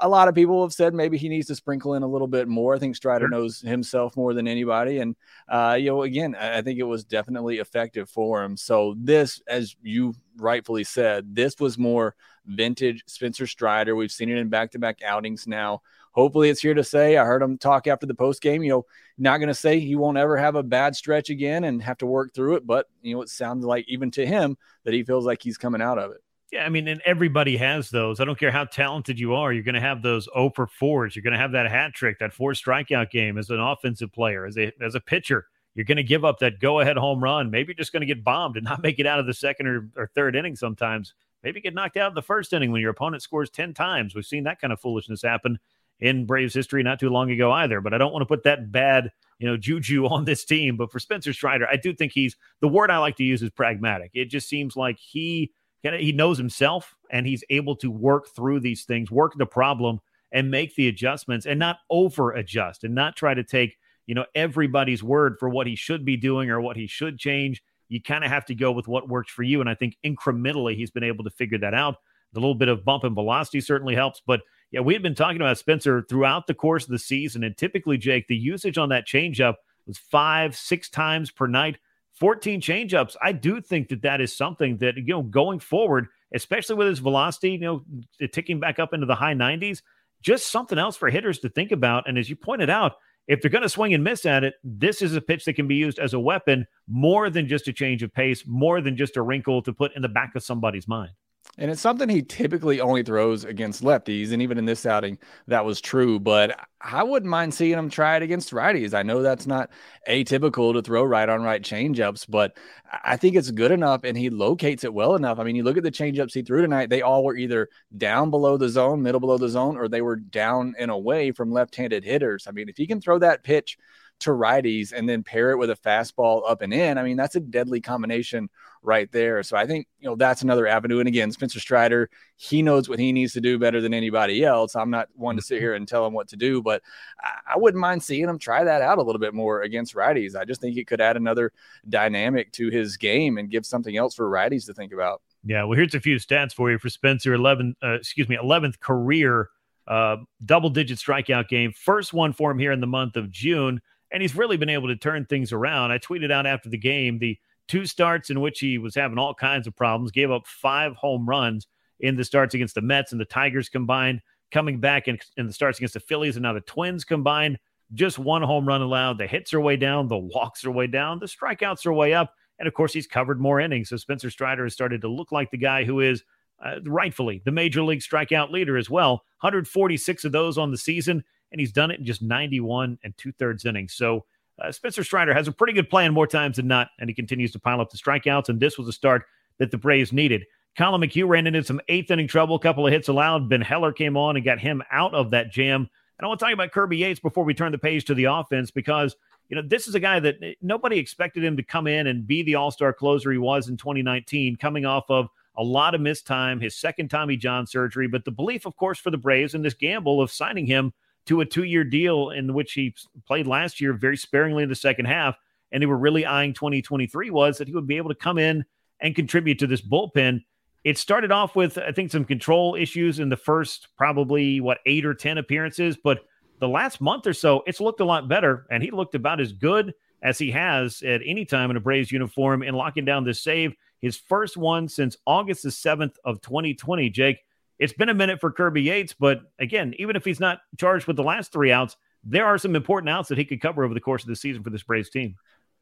a 0.00 0.08
lot 0.08 0.26
of 0.26 0.34
people 0.34 0.62
have 0.62 0.72
said 0.72 0.94
maybe 0.94 1.16
he 1.16 1.28
needs 1.28 1.46
to 1.46 1.54
sprinkle 1.54 1.94
in 1.94 2.02
a 2.02 2.06
little 2.08 2.26
bit 2.26 2.48
more. 2.48 2.74
I 2.74 2.80
think 2.80 2.96
Strider 2.96 3.24
sure. 3.24 3.30
knows 3.30 3.60
himself 3.60 4.16
more 4.16 4.34
than 4.34 4.48
anybody. 4.48 4.98
And, 4.98 5.14
uh, 5.48 5.76
you 5.78 5.90
know, 5.90 6.02
again, 6.02 6.34
I 6.34 6.60
think 6.62 6.80
it 6.80 6.84
was 6.84 7.04
definitely 7.04 7.58
effective 7.58 8.10
for 8.10 8.42
him. 8.42 8.56
So, 8.56 8.94
this, 8.98 9.40
as 9.46 9.76
you 9.82 10.14
rightfully 10.36 10.84
said, 10.84 11.34
this 11.34 11.58
was 11.58 11.78
more 11.78 12.16
vintage 12.48 13.04
Spencer 13.06 13.46
Strider. 13.46 13.94
We've 13.94 14.10
seen 14.10 14.30
it 14.30 14.38
in 14.38 14.48
back 14.48 14.72
to 14.72 14.78
back 14.78 15.00
outings 15.04 15.46
now. 15.46 15.82
Hopefully, 16.12 16.48
it's 16.48 16.60
here 16.60 16.74
to 16.74 16.82
say. 16.82 17.16
I 17.16 17.24
heard 17.24 17.42
him 17.42 17.58
talk 17.58 17.86
after 17.86 18.06
the 18.06 18.14
post 18.14 18.42
game. 18.42 18.62
You 18.62 18.70
know, 18.70 18.86
not 19.18 19.38
going 19.38 19.48
to 19.48 19.54
say 19.54 19.78
he 19.78 19.94
won't 19.94 20.18
ever 20.18 20.36
have 20.36 20.56
a 20.56 20.62
bad 20.62 20.96
stretch 20.96 21.30
again 21.30 21.64
and 21.64 21.82
have 21.82 21.98
to 21.98 22.06
work 22.06 22.34
through 22.34 22.56
it. 22.56 22.66
But, 22.66 22.86
you 23.02 23.14
know, 23.14 23.22
it 23.22 23.28
sounds 23.28 23.64
like 23.64 23.84
even 23.88 24.10
to 24.12 24.26
him 24.26 24.56
that 24.84 24.94
he 24.94 25.04
feels 25.04 25.26
like 25.26 25.42
he's 25.42 25.58
coming 25.58 25.82
out 25.82 25.98
of 25.98 26.10
it. 26.10 26.22
Yeah, 26.50 26.64
I 26.64 26.70
mean, 26.70 26.88
and 26.88 27.02
everybody 27.04 27.58
has 27.58 27.90
those. 27.90 28.20
I 28.20 28.24
don't 28.24 28.38
care 28.38 28.50
how 28.50 28.64
talented 28.64 29.20
you 29.20 29.34
are. 29.34 29.52
You're 29.52 29.62
going 29.62 29.74
to 29.74 29.80
have 29.80 30.00
those 30.00 30.26
0 30.34 30.50
for 30.56 30.66
4s. 30.66 31.14
You're 31.14 31.22
going 31.22 31.34
to 31.34 31.38
have 31.38 31.52
that 31.52 31.70
hat 31.70 31.92
trick, 31.92 32.18
that 32.20 32.32
four 32.32 32.52
strikeout 32.52 33.10
game 33.10 33.36
as 33.36 33.50
an 33.50 33.60
offensive 33.60 34.12
player, 34.12 34.46
as 34.46 34.56
a 34.56 34.72
as 34.80 34.94
a 34.94 35.00
pitcher. 35.00 35.46
you're 35.74 35.84
going 35.84 35.96
to 35.96 36.02
give 36.02 36.24
up 36.24 36.38
that 36.38 36.58
go 36.58 36.80
ahead 36.80 36.96
home 36.96 37.22
run. 37.22 37.50
Maybe 37.50 37.68
you're 37.68 37.74
just 37.74 37.92
going 37.92 38.00
to 38.00 38.06
get 38.06 38.24
bombed 38.24 38.56
and 38.56 38.64
not 38.64 38.82
make 38.82 38.98
it 38.98 39.06
out 39.06 39.20
of 39.20 39.26
the 39.26 39.34
second 39.34 39.66
or, 39.66 39.90
or 39.94 40.10
third 40.14 40.34
inning 40.34 40.56
sometimes. 40.56 41.12
Maybe 41.42 41.60
get 41.60 41.74
knocked 41.74 41.96
out 41.96 42.10
in 42.10 42.14
the 42.14 42.22
first 42.22 42.52
inning 42.52 42.72
when 42.72 42.80
your 42.80 42.90
opponent 42.90 43.22
scores 43.22 43.50
10 43.50 43.74
times. 43.74 44.14
We've 44.14 44.24
seen 44.24 44.44
that 44.44 44.60
kind 44.60 44.72
of 44.72 44.80
foolishness 44.80 45.22
happen 45.22 45.58
in 46.00 46.26
Braves 46.26 46.54
history 46.54 46.82
not 46.82 47.00
too 47.00 47.10
long 47.10 47.30
ago 47.30 47.50
either. 47.52 47.80
But 47.80 47.94
I 47.94 47.98
don't 47.98 48.12
want 48.12 48.22
to 48.22 48.26
put 48.26 48.44
that 48.44 48.70
bad, 48.70 49.10
you 49.38 49.46
know, 49.46 49.56
juju 49.56 50.06
on 50.08 50.24
this 50.24 50.44
team. 50.44 50.76
But 50.76 50.92
for 50.92 50.98
Spencer 50.98 51.32
Strider, 51.32 51.66
I 51.70 51.76
do 51.76 51.92
think 51.92 52.12
he's 52.12 52.36
the 52.60 52.68
word 52.68 52.90
I 52.90 52.98
like 52.98 53.16
to 53.16 53.24
use 53.24 53.42
is 53.42 53.50
pragmatic. 53.50 54.10
It 54.14 54.26
just 54.26 54.48
seems 54.48 54.76
like 54.76 54.98
he 54.98 55.52
kind 55.82 55.94
of 55.94 56.00
he 56.00 56.12
knows 56.12 56.38
himself 56.38 56.94
and 57.10 57.26
he's 57.26 57.44
able 57.50 57.76
to 57.76 57.90
work 57.90 58.28
through 58.34 58.60
these 58.60 58.84
things, 58.84 59.10
work 59.10 59.34
the 59.36 59.46
problem, 59.46 60.00
and 60.32 60.50
make 60.50 60.74
the 60.74 60.88
adjustments, 60.88 61.46
and 61.46 61.58
not 61.58 61.78
over 61.88 62.32
adjust 62.32 62.84
and 62.84 62.94
not 62.94 63.16
try 63.16 63.34
to 63.34 63.44
take 63.44 63.78
you 64.06 64.14
know 64.14 64.26
everybody's 64.34 65.02
word 65.02 65.36
for 65.38 65.48
what 65.48 65.66
he 65.66 65.76
should 65.76 66.04
be 66.04 66.16
doing 66.16 66.50
or 66.50 66.60
what 66.60 66.76
he 66.76 66.86
should 66.86 67.18
change. 67.18 67.62
You 67.88 68.02
kind 68.02 68.24
of 68.24 68.30
have 68.30 68.46
to 68.46 68.54
go 68.54 68.72
with 68.72 68.88
what 68.88 69.08
works 69.08 69.32
for 69.32 69.42
you, 69.42 69.60
and 69.60 69.68
I 69.68 69.74
think 69.74 69.96
incrementally 70.04 70.76
he's 70.76 70.90
been 70.90 71.04
able 71.04 71.24
to 71.24 71.30
figure 71.30 71.58
that 71.58 71.74
out. 71.74 71.96
The 72.32 72.40
little 72.40 72.54
bit 72.54 72.68
of 72.68 72.84
bump 72.84 73.04
and 73.04 73.14
velocity 73.14 73.60
certainly 73.60 73.94
helps, 73.94 74.20
but 74.26 74.42
yeah, 74.70 74.80
we 74.80 74.92
had 74.92 75.02
been 75.02 75.14
talking 75.14 75.40
about 75.40 75.56
Spencer 75.56 76.02
throughout 76.02 76.46
the 76.46 76.54
course 76.54 76.84
of 76.84 76.90
the 76.90 76.98
season, 76.98 77.42
and 77.42 77.56
typically, 77.56 77.96
Jake, 77.96 78.28
the 78.28 78.36
usage 78.36 78.76
on 78.76 78.90
that 78.90 79.06
changeup 79.06 79.54
was 79.86 79.98
five, 79.98 80.54
six 80.56 80.88
times 80.88 81.30
per 81.30 81.46
night. 81.46 81.78
14 82.14 82.60
changeups. 82.60 83.14
I 83.22 83.30
do 83.30 83.60
think 83.60 83.88
that 83.88 84.02
that 84.02 84.20
is 84.20 84.36
something 84.36 84.78
that, 84.78 84.96
you 84.96 85.04
know, 85.04 85.22
going 85.22 85.60
forward, 85.60 86.08
especially 86.34 86.74
with 86.74 86.88
his 86.88 86.98
velocity, 86.98 87.52
you 87.52 87.58
know, 87.58 87.84
ticking 88.32 88.58
back 88.58 88.80
up 88.80 88.92
into 88.92 89.06
the 89.06 89.14
high 89.14 89.34
90s, 89.34 89.82
just 90.20 90.50
something 90.50 90.78
else 90.78 90.96
for 90.96 91.10
hitters 91.10 91.38
to 91.40 91.48
think 91.48 91.70
about. 91.70 92.08
And 92.08 92.18
as 92.18 92.28
you 92.28 92.34
pointed 92.34 92.70
out, 92.70 92.96
if 93.28 93.40
they're 93.42 93.50
going 93.50 93.62
to 93.62 93.68
swing 93.68 93.92
and 93.94 94.02
miss 94.02 94.26
at 94.26 94.42
it, 94.42 94.54
this 94.64 95.02
is 95.02 95.14
a 95.14 95.20
pitch 95.20 95.44
that 95.44 95.52
can 95.52 95.68
be 95.68 95.74
used 95.76 95.98
as 95.98 96.14
a 96.14 96.20
weapon 96.20 96.66
more 96.88 97.28
than 97.28 97.46
just 97.46 97.68
a 97.68 97.72
change 97.72 98.02
of 98.02 98.12
pace, 98.12 98.44
more 98.46 98.80
than 98.80 98.96
just 98.96 99.16
a 99.16 99.22
wrinkle 99.22 99.62
to 99.62 99.72
put 99.72 99.94
in 99.94 100.02
the 100.02 100.08
back 100.08 100.34
of 100.34 100.42
somebody's 100.42 100.88
mind. 100.88 101.12
And 101.60 101.72
it's 101.72 101.80
something 101.80 102.08
he 102.08 102.22
typically 102.22 102.80
only 102.80 103.02
throws 103.02 103.44
against 103.44 103.82
lefties. 103.82 104.30
And 104.30 104.40
even 104.40 104.58
in 104.58 104.64
this 104.64 104.86
outing, 104.86 105.18
that 105.48 105.64
was 105.64 105.80
true. 105.80 106.20
But 106.20 106.56
I 106.80 107.02
wouldn't 107.02 107.28
mind 107.28 107.52
seeing 107.52 107.76
him 107.76 107.90
try 107.90 108.16
it 108.16 108.22
against 108.22 108.52
righties. 108.52 108.94
I 108.94 109.02
know 109.02 109.22
that's 109.22 109.46
not 109.46 109.70
atypical 110.08 110.72
to 110.72 110.82
throw 110.82 111.02
right 111.02 111.28
on 111.28 111.42
right 111.42 111.60
changeups, 111.60 112.26
but 112.28 112.56
I 113.02 113.16
think 113.16 113.34
it's 113.34 113.50
good 113.50 113.72
enough 113.72 114.04
and 114.04 114.16
he 114.16 114.30
locates 114.30 114.84
it 114.84 114.94
well 114.94 115.16
enough. 115.16 115.40
I 115.40 115.42
mean, 115.42 115.56
you 115.56 115.64
look 115.64 115.76
at 115.76 115.82
the 115.82 115.90
changeups 115.90 116.32
he 116.32 116.42
threw 116.42 116.62
tonight, 116.62 116.90
they 116.90 117.02
all 117.02 117.24
were 117.24 117.36
either 117.36 117.68
down 117.96 118.30
below 118.30 118.56
the 118.56 118.68
zone, 118.68 119.02
middle 119.02 119.20
below 119.20 119.36
the 119.36 119.48
zone, 119.48 119.76
or 119.76 119.88
they 119.88 120.02
were 120.02 120.16
down 120.16 120.74
and 120.78 120.92
away 120.92 121.32
from 121.32 121.50
left 121.50 121.74
handed 121.74 122.04
hitters. 122.04 122.46
I 122.46 122.52
mean, 122.52 122.68
if 122.68 122.76
he 122.76 122.86
can 122.86 123.00
throw 123.00 123.18
that 123.18 123.42
pitch 123.42 123.76
to 124.20 124.30
righties 124.30 124.92
and 124.92 125.08
then 125.08 125.24
pair 125.24 125.50
it 125.50 125.58
with 125.58 125.70
a 125.70 125.76
fastball 125.76 126.48
up 126.48 126.62
and 126.62 126.72
in, 126.72 126.98
I 126.98 127.02
mean, 127.02 127.16
that's 127.16 127.36
a 127.36 127.40
deadly 127.40 127.80
combination 127.80 128.48
right 128.88 129.12
there. 129.12 129.42
So 129.42 129.56
I 129.56 129.66
think, 129.66 129.86
you 130.00 130.08
know, 130.08 130.16
that's 130.16 130.40
another 130.40 130.66
avenue. 130.66 130.98
And 130.98 131.06
again, 131.06 131.30
Spencer 131.30 131.60
Strider, 131.60 132.08
he 132.36 132.62
knows 132.62 132.88
what 132.88 132.98
he 132.98 133.12
needs 133.12 133.34
to 133.34 133.40
do 133.40 133.58
better 133.58 133.82
than 133.82 133.92
anybody 133.92 134.42
else. 134.42 134.74
I'm 134.74 134.90
not 134.90 135.08
one 135.14 135.36
to 135.36 135.42
sit 135.42 135.56
mm-hmm. 135.56 135.62
here 135.62 135.74
and 135.74 135.86
tell 135.86 136.06
him 136.06 136.14
what 136.14 136.28
to 136.28 136.36
do, 136.36 136.62
but 136.62 136.82
I 137.22 137.58
wouldn't 137.58 137.80
mind 137.80 138.02
seeing 138.02 138.28
him 138.28 138.38
try 138.38 138.64
that 138.64 138.80
out 138.80 138.98
a 138.98 139.02
little 139.02 139.20
bit 139.20 139.34
more 139.34 139.60
against 139.60 139.94
righties. 139.94 140.34
I 140.34 140.46
just 140.46 140.62
think 140.62 140.76
it 140.76 140.86
could 140.86 141.02
add 141.02 141.16
another 141.16 141.52
dynamic 141.88 142.50
to 142.52 142.70
his 142.70 142.96
game 142.96 143.36
and 143.36 143.50
give 143.50 143.66
something 143.66 143.96
else 143.96 144.14
for 144.14 144.28
righties 144.28 144.64
to 144.66 144.74
think 144.74 144.92
about. 144.92 145.20
Yeah, 145.44 145.64
well, 145.64 145.76
here's 145.76 145.94
a 145.94 146.00
few 146.00 146.16
stats 146.16 146.54
for 146.54 146.70
you 146.70 146.78
for 146.78 146.88
Spencer. 146.88 147.34
11, 147.34 147.76
uh, 147.84 147.94
excuse 147.94 148.28
me, 148.28 148.38
11th 148.42 148.80
career 148.80 149.50
uh, 149.86 150.16
double 150.44 150.70
digit 150.70 150.98
strikeout 150.98 151.48
game. 151.48 151.72
First 151.72 152.12
one 152.14 152.32
for 152.32 152.50
him 152.50 152.58
here 152.58 152.72
in 152.72 152.80
the 152.80 152.86
month 152.86 153.16
of 153.16 153.30
June 153.30 153.80
and 154.10 154.22
he's 154.22 154.34
really 154.34 154.56
been 154.56 154.68
able 154.68 154.88
to 154.88 154.96
turn 154.96 155.26
things 155.26 155.52
around. 155.52 155.90
I 155.90 155.98
tweeted 155.98 156.32
out 156.32 156.46
after 156.46 156.68
the 156.68 156.78
game 156.78 157.18
the 157.18 157.38
two 157.68 157.86
starts 157.86 158.30
in 158.30 158.40
which 158.40 158.58
he 158.60 158.78
was 158.78 158.94
having 158.94 159.18
all 159.18 159.34
kinds 159.34 159.66
of 159.66 159.76
problems, 159.76 160.10
gave 160.10 160.30
up 160.30 160.46
five 160.46 160.96
home 160.96 161.28
runs 161.28 161.66
in 162.00 162.16
the 162.16 162.24
starts 162.24 162.54
against 162.54 162.74
the 162.74 162.80
Mets 162.80 163.12
and 163.12 163.20
the 163.20 163.26
Tigers 163.26 163.68
combined, 163.68 164.20
coming 164.50 164.80
back 164.80 165.08
in, 165.08 165.18
in 165.36 165.46
the 165.46 165.52
starts 165.52 165.78
against 165.78 165.94
the 165.94 166.00
Phillies 166.00 166.36
and 166.36 166.42
now 166.42 166.52
the 166.52 166.60
Twins 166.62 167.04
combined. 167.04 167.58
Just 167.94 168.18
one 168.18 168.42
home 168.42 168.66
run 168.66 168.82
allowed. 168.82 169.18
The 169.18 169.26
hits 169.26 169.54
are 169.54 169.60
way 169.60 169.76
down, 169.76 170.08
the 170.08 170.18
walks 170.18 170.64
are 170.64 170.70
way 170.70 170.86
down, 170.86 171.18
the 171.18 171.26
strikeouts 171.26 171.86
are 171.86 171.92
way 171.92 172.12
up. 172.12 172.34
And 172.58 172.66
of 172.66 172.74
course, 172.74 172.92
he's 172.92 173.06
covered 173.06 173.40
more 173.40 173.60
innings. 173.60 173.88
So 173.88 173.96
Spencer 173.96 174.30
Strider 174.30 174.64
has 174.64 174.72
started 174.72 175.00
to 175.02 175.08
look 175.08 175.32
like 175.32 175.50
the 175.50 175.58
guy 175.58 175.84
who 175.84 176.00
is 176.00 176.24
uh, 176.64 176.80
rightfully 176.84 177.40
the 177.44 177.52
major 177.52 177.82
league 177.82 178.00
strikeout 178.00 178.50
leader 178.50 178.76
as 178.76 178.90
well. 178.90 179.24
146 179.40 180.24
of 180.24 180.32
those 180.32 180.58
on 180.58 180.70
the 180.70 180.78
season 180.78 181.24
and 181.52 181.60
he's 181.60 181.72
done 181.72 181.90
it 181.90 182.00
in 182.00 182.04
just 182.04 182.22
91 182.22 182.98
and 183.02 183.16
two 183.16 183.32
thirds 183.32 183.64
innings. 183.64 183.94
So 183.94 184.24
uh, 184.60 184.72
Spencer 184.72 185.04
Strider 185.04 185.34
has 185.34 185.48
a 185.48 185.52
pretty 185.52 185.72
good 185.72 185.88
plan 185.88 186.12
more 186.12 186.26
times 186.26 186.56
than 186.56 186.66
not, 186.66 186.88
and 186.98 187.08
he 187.08 187.14
continues 187.14 187.52
to 187.52 187.58
pile 187.58 187.80
up 187.80 187.90
the 187.90 187.98
strikeouts. 187.98 188.48
And 188.48 188.60
this 188.60 188.78
was 188.78 188.88
a 188.88 188.92
start 188.92 189.24
that 189.58 189.70
the 189.70 189.78
Braves 189.78 190.12
needed. 190.12 190.44
Collin 190.76 191.00
McHugh 191.00 191.28
ran 191.28 191.46
into 191.46 191.64
some 191.64 191.80
eighth 191.88 192.10
inning 192.10 192.28
trouble, 192.28 192.56
a 192.56 192.60
couple 192.60 192.86
of 192.86 192.92
hits 192.92 193.08
allowed. 193.08 193.48
Ben 193.48 193.60
Heller 193.60 193.92
came 193.92 194.16
on 194.16 194.36
and 194.36 194.44
got 194.44 194.60
him 194.60 194.82
out 194.92 195.14
of 195.14 195.30
that 195.32 195.50
jam. 195.50 195.88
And 196.18 196.24
I 196.24 196.28
want 196.28 196.40
to 196.40 196.46
talk 196.46 196.54
about 196.54 196.72
Kirby 196.72 196.98
Yates 196.98 197.20
before 197.20 197.44
we 197.44 197.54
turn 197.54 197.72
the 197.72 197.78
page 197.78 198.04
to 198.06 198.14
the 198.14 198.24
offense 198.24 198.70
because 198.70 199.16
you 199.48 199.56
know 199.56 199.62
this 199.62 199.88
is 199.88 199.94
a 199.94 200.00
guy 200.00 200.20
that 200.20 200.36
eh, 200.42 200.54
nobody 200.60 200.98
expected 200.98 201.42
him 201.42 201.56
to 201.56 201.62
come 201.62 201.86
in 201.86 202.06
and 202.06 202.26
be 202.26 202.42
the 202.42 202.56
All 202.56 202.70
Star 202.70 202.92
closer 202.92 203.32
he 203.32 203.38
was 203.38 203.68
in 203.68 203.76
2019, 203.76 204.56
coming 204.56 204.84
off 204.84 205.04
of 205.08 205.28
a 205.56 205.62
lot 205.62 205.94
of 205.94 206.00
missed 206.00 206.26
time, 206.26 206.60
his 206.60 206.76
second 206.76 207.08
Tommy 207.08 207.36
John 207.36 207.66
surgery. 207.66 208.06
But 208.06 208.24
the 208.24 208.30
belief, 208.30 208.66
of 208.66 208.76
course, 208.76 208.98
for 208.98 209.10
the 209.10 209.18
Braves 209.18 209.54
and 209.54 209.64
this 209.64 209.74
gamble 209.74 210.20
of 210.20 210.30
signing 210.30 210.66
him 210.66 210.92
to 211.28 211.42
a 211.42 211.46
two 211.46 211.64
year 211.64 211.84
deal 211.84 212.30
in 212.30 212.52
which 212.54 212.72
he 212.72 212.94
played 213.26 213.46
last 213.46 213.80
year 213.80 213.92
very 213.92 214.16
sparingly 214.16 214.62
in 214.62 214.68
the 214.68 214.74
second 214.74 215.06
half. 215.06 215.36
And 215.70 215.82
they 215.82 215.86
were 215.86 215.98
really 215.98 216.24
eyeing 216.24 216.54
2023 216.54 217.30
was 217.30 217.58
that 217.58 217.68
he 217.68 217.74
would 217.74 217.86
be 217.86 217.98
able 217.98 218.08
to 218.08 218.14
come 218.14 218.38
in 218.38 218.64
and 219.00 219.14
contribute 219.14 219.58
to 219.58 219.66
this 219.66 219.82
bullpen. 219.82 220.42
It 220.84 220.96
started 220.96 221.30
off 221.30 221.54
with, 221.54 221.76
I 221.76 221.92
think, 221.92 222.10
some 222.10 222.24
control 222.24 222.74
issues 222.74 223.18
in 223.18 223.28
the 223.28 223.36
first 223.36 223.88
probably 223.96 224.60
what 224.60 224.78
eight 224.86 225.04
or 225.04 225.12
10 225.12 225.38
appearances, 225.38 225.98
but 226.02 226.20
the 226.60 226.68
last 226.68 227.00
month 227.00 227.26
or 227.26 227.34
so, 227.34 227.62
it's 227.66 227.80
looked 227.80 228.00
a 228.00 228.04
lot 228.04 228.28
better. 228.28 228.66
And 228.70 228.82
he 228.82 228.90
looked 228.90 229.14
about 229.14 229.40
as 229.40 229.52
good 229.52 229.94
as 230.22 230.38
he 230.38 230.50
has 230.50 231.02
at 231.02 231.20
any 231.24 231.44
time 231.44 231.70
in 231.70 231.76
a 231.76 231.80
Braves 231.80 232.10
uniform 232.10 232.62
in 232.62 232.74
locking 232.74 233.04
down 233.04 233.24
this 233.24 233.42
save. 233.42 233.74
His 234.00 234.16
first 234.16 234.56
one 234.56 234.88
since 234.88 235.16
August 235.26 235.62
the 235.62 235.68
7th 235.68 236.14
of 236.24 236.40
2020, 236.40 237.10
Jake 237.10 237.38
it's 237.78 237.92
been 237.92 238.08
a 238.08 238.14
minute 238.14 238.40
for 238.40 238.50
Kirby 238.50 238.82
Yates, 238.82 239.14
but 239.14 239.40
again, 239.58 239.94
even 239.98 240.16
if 240.16 240.24
he's 240.24 240.40
not 240.40 240.60
charged 240.78 241.06
with 241.06 241.16
the 241.16 241.22
last 241.22 241.52
three 241.52 241.72
outs, 241.72 241.96
there 242.24 242.46
are 242.46 242.58
some 242.58 242.76
important 242.76 243.10
outs 243.10 243.28
that 243.28 243.38
he 243.38 243.44
could 243.44 243.60
cover 243.60 243.84
over 243.84 243.94
the 243.94 244.00
course 244.00 244.22
of 244.22 244.28
the 244.28 244.36
season 244.36 244.62
for 244.62 244.70
this 244.70 244.82
Braves 244.82 245.10
team. 245.10 245.36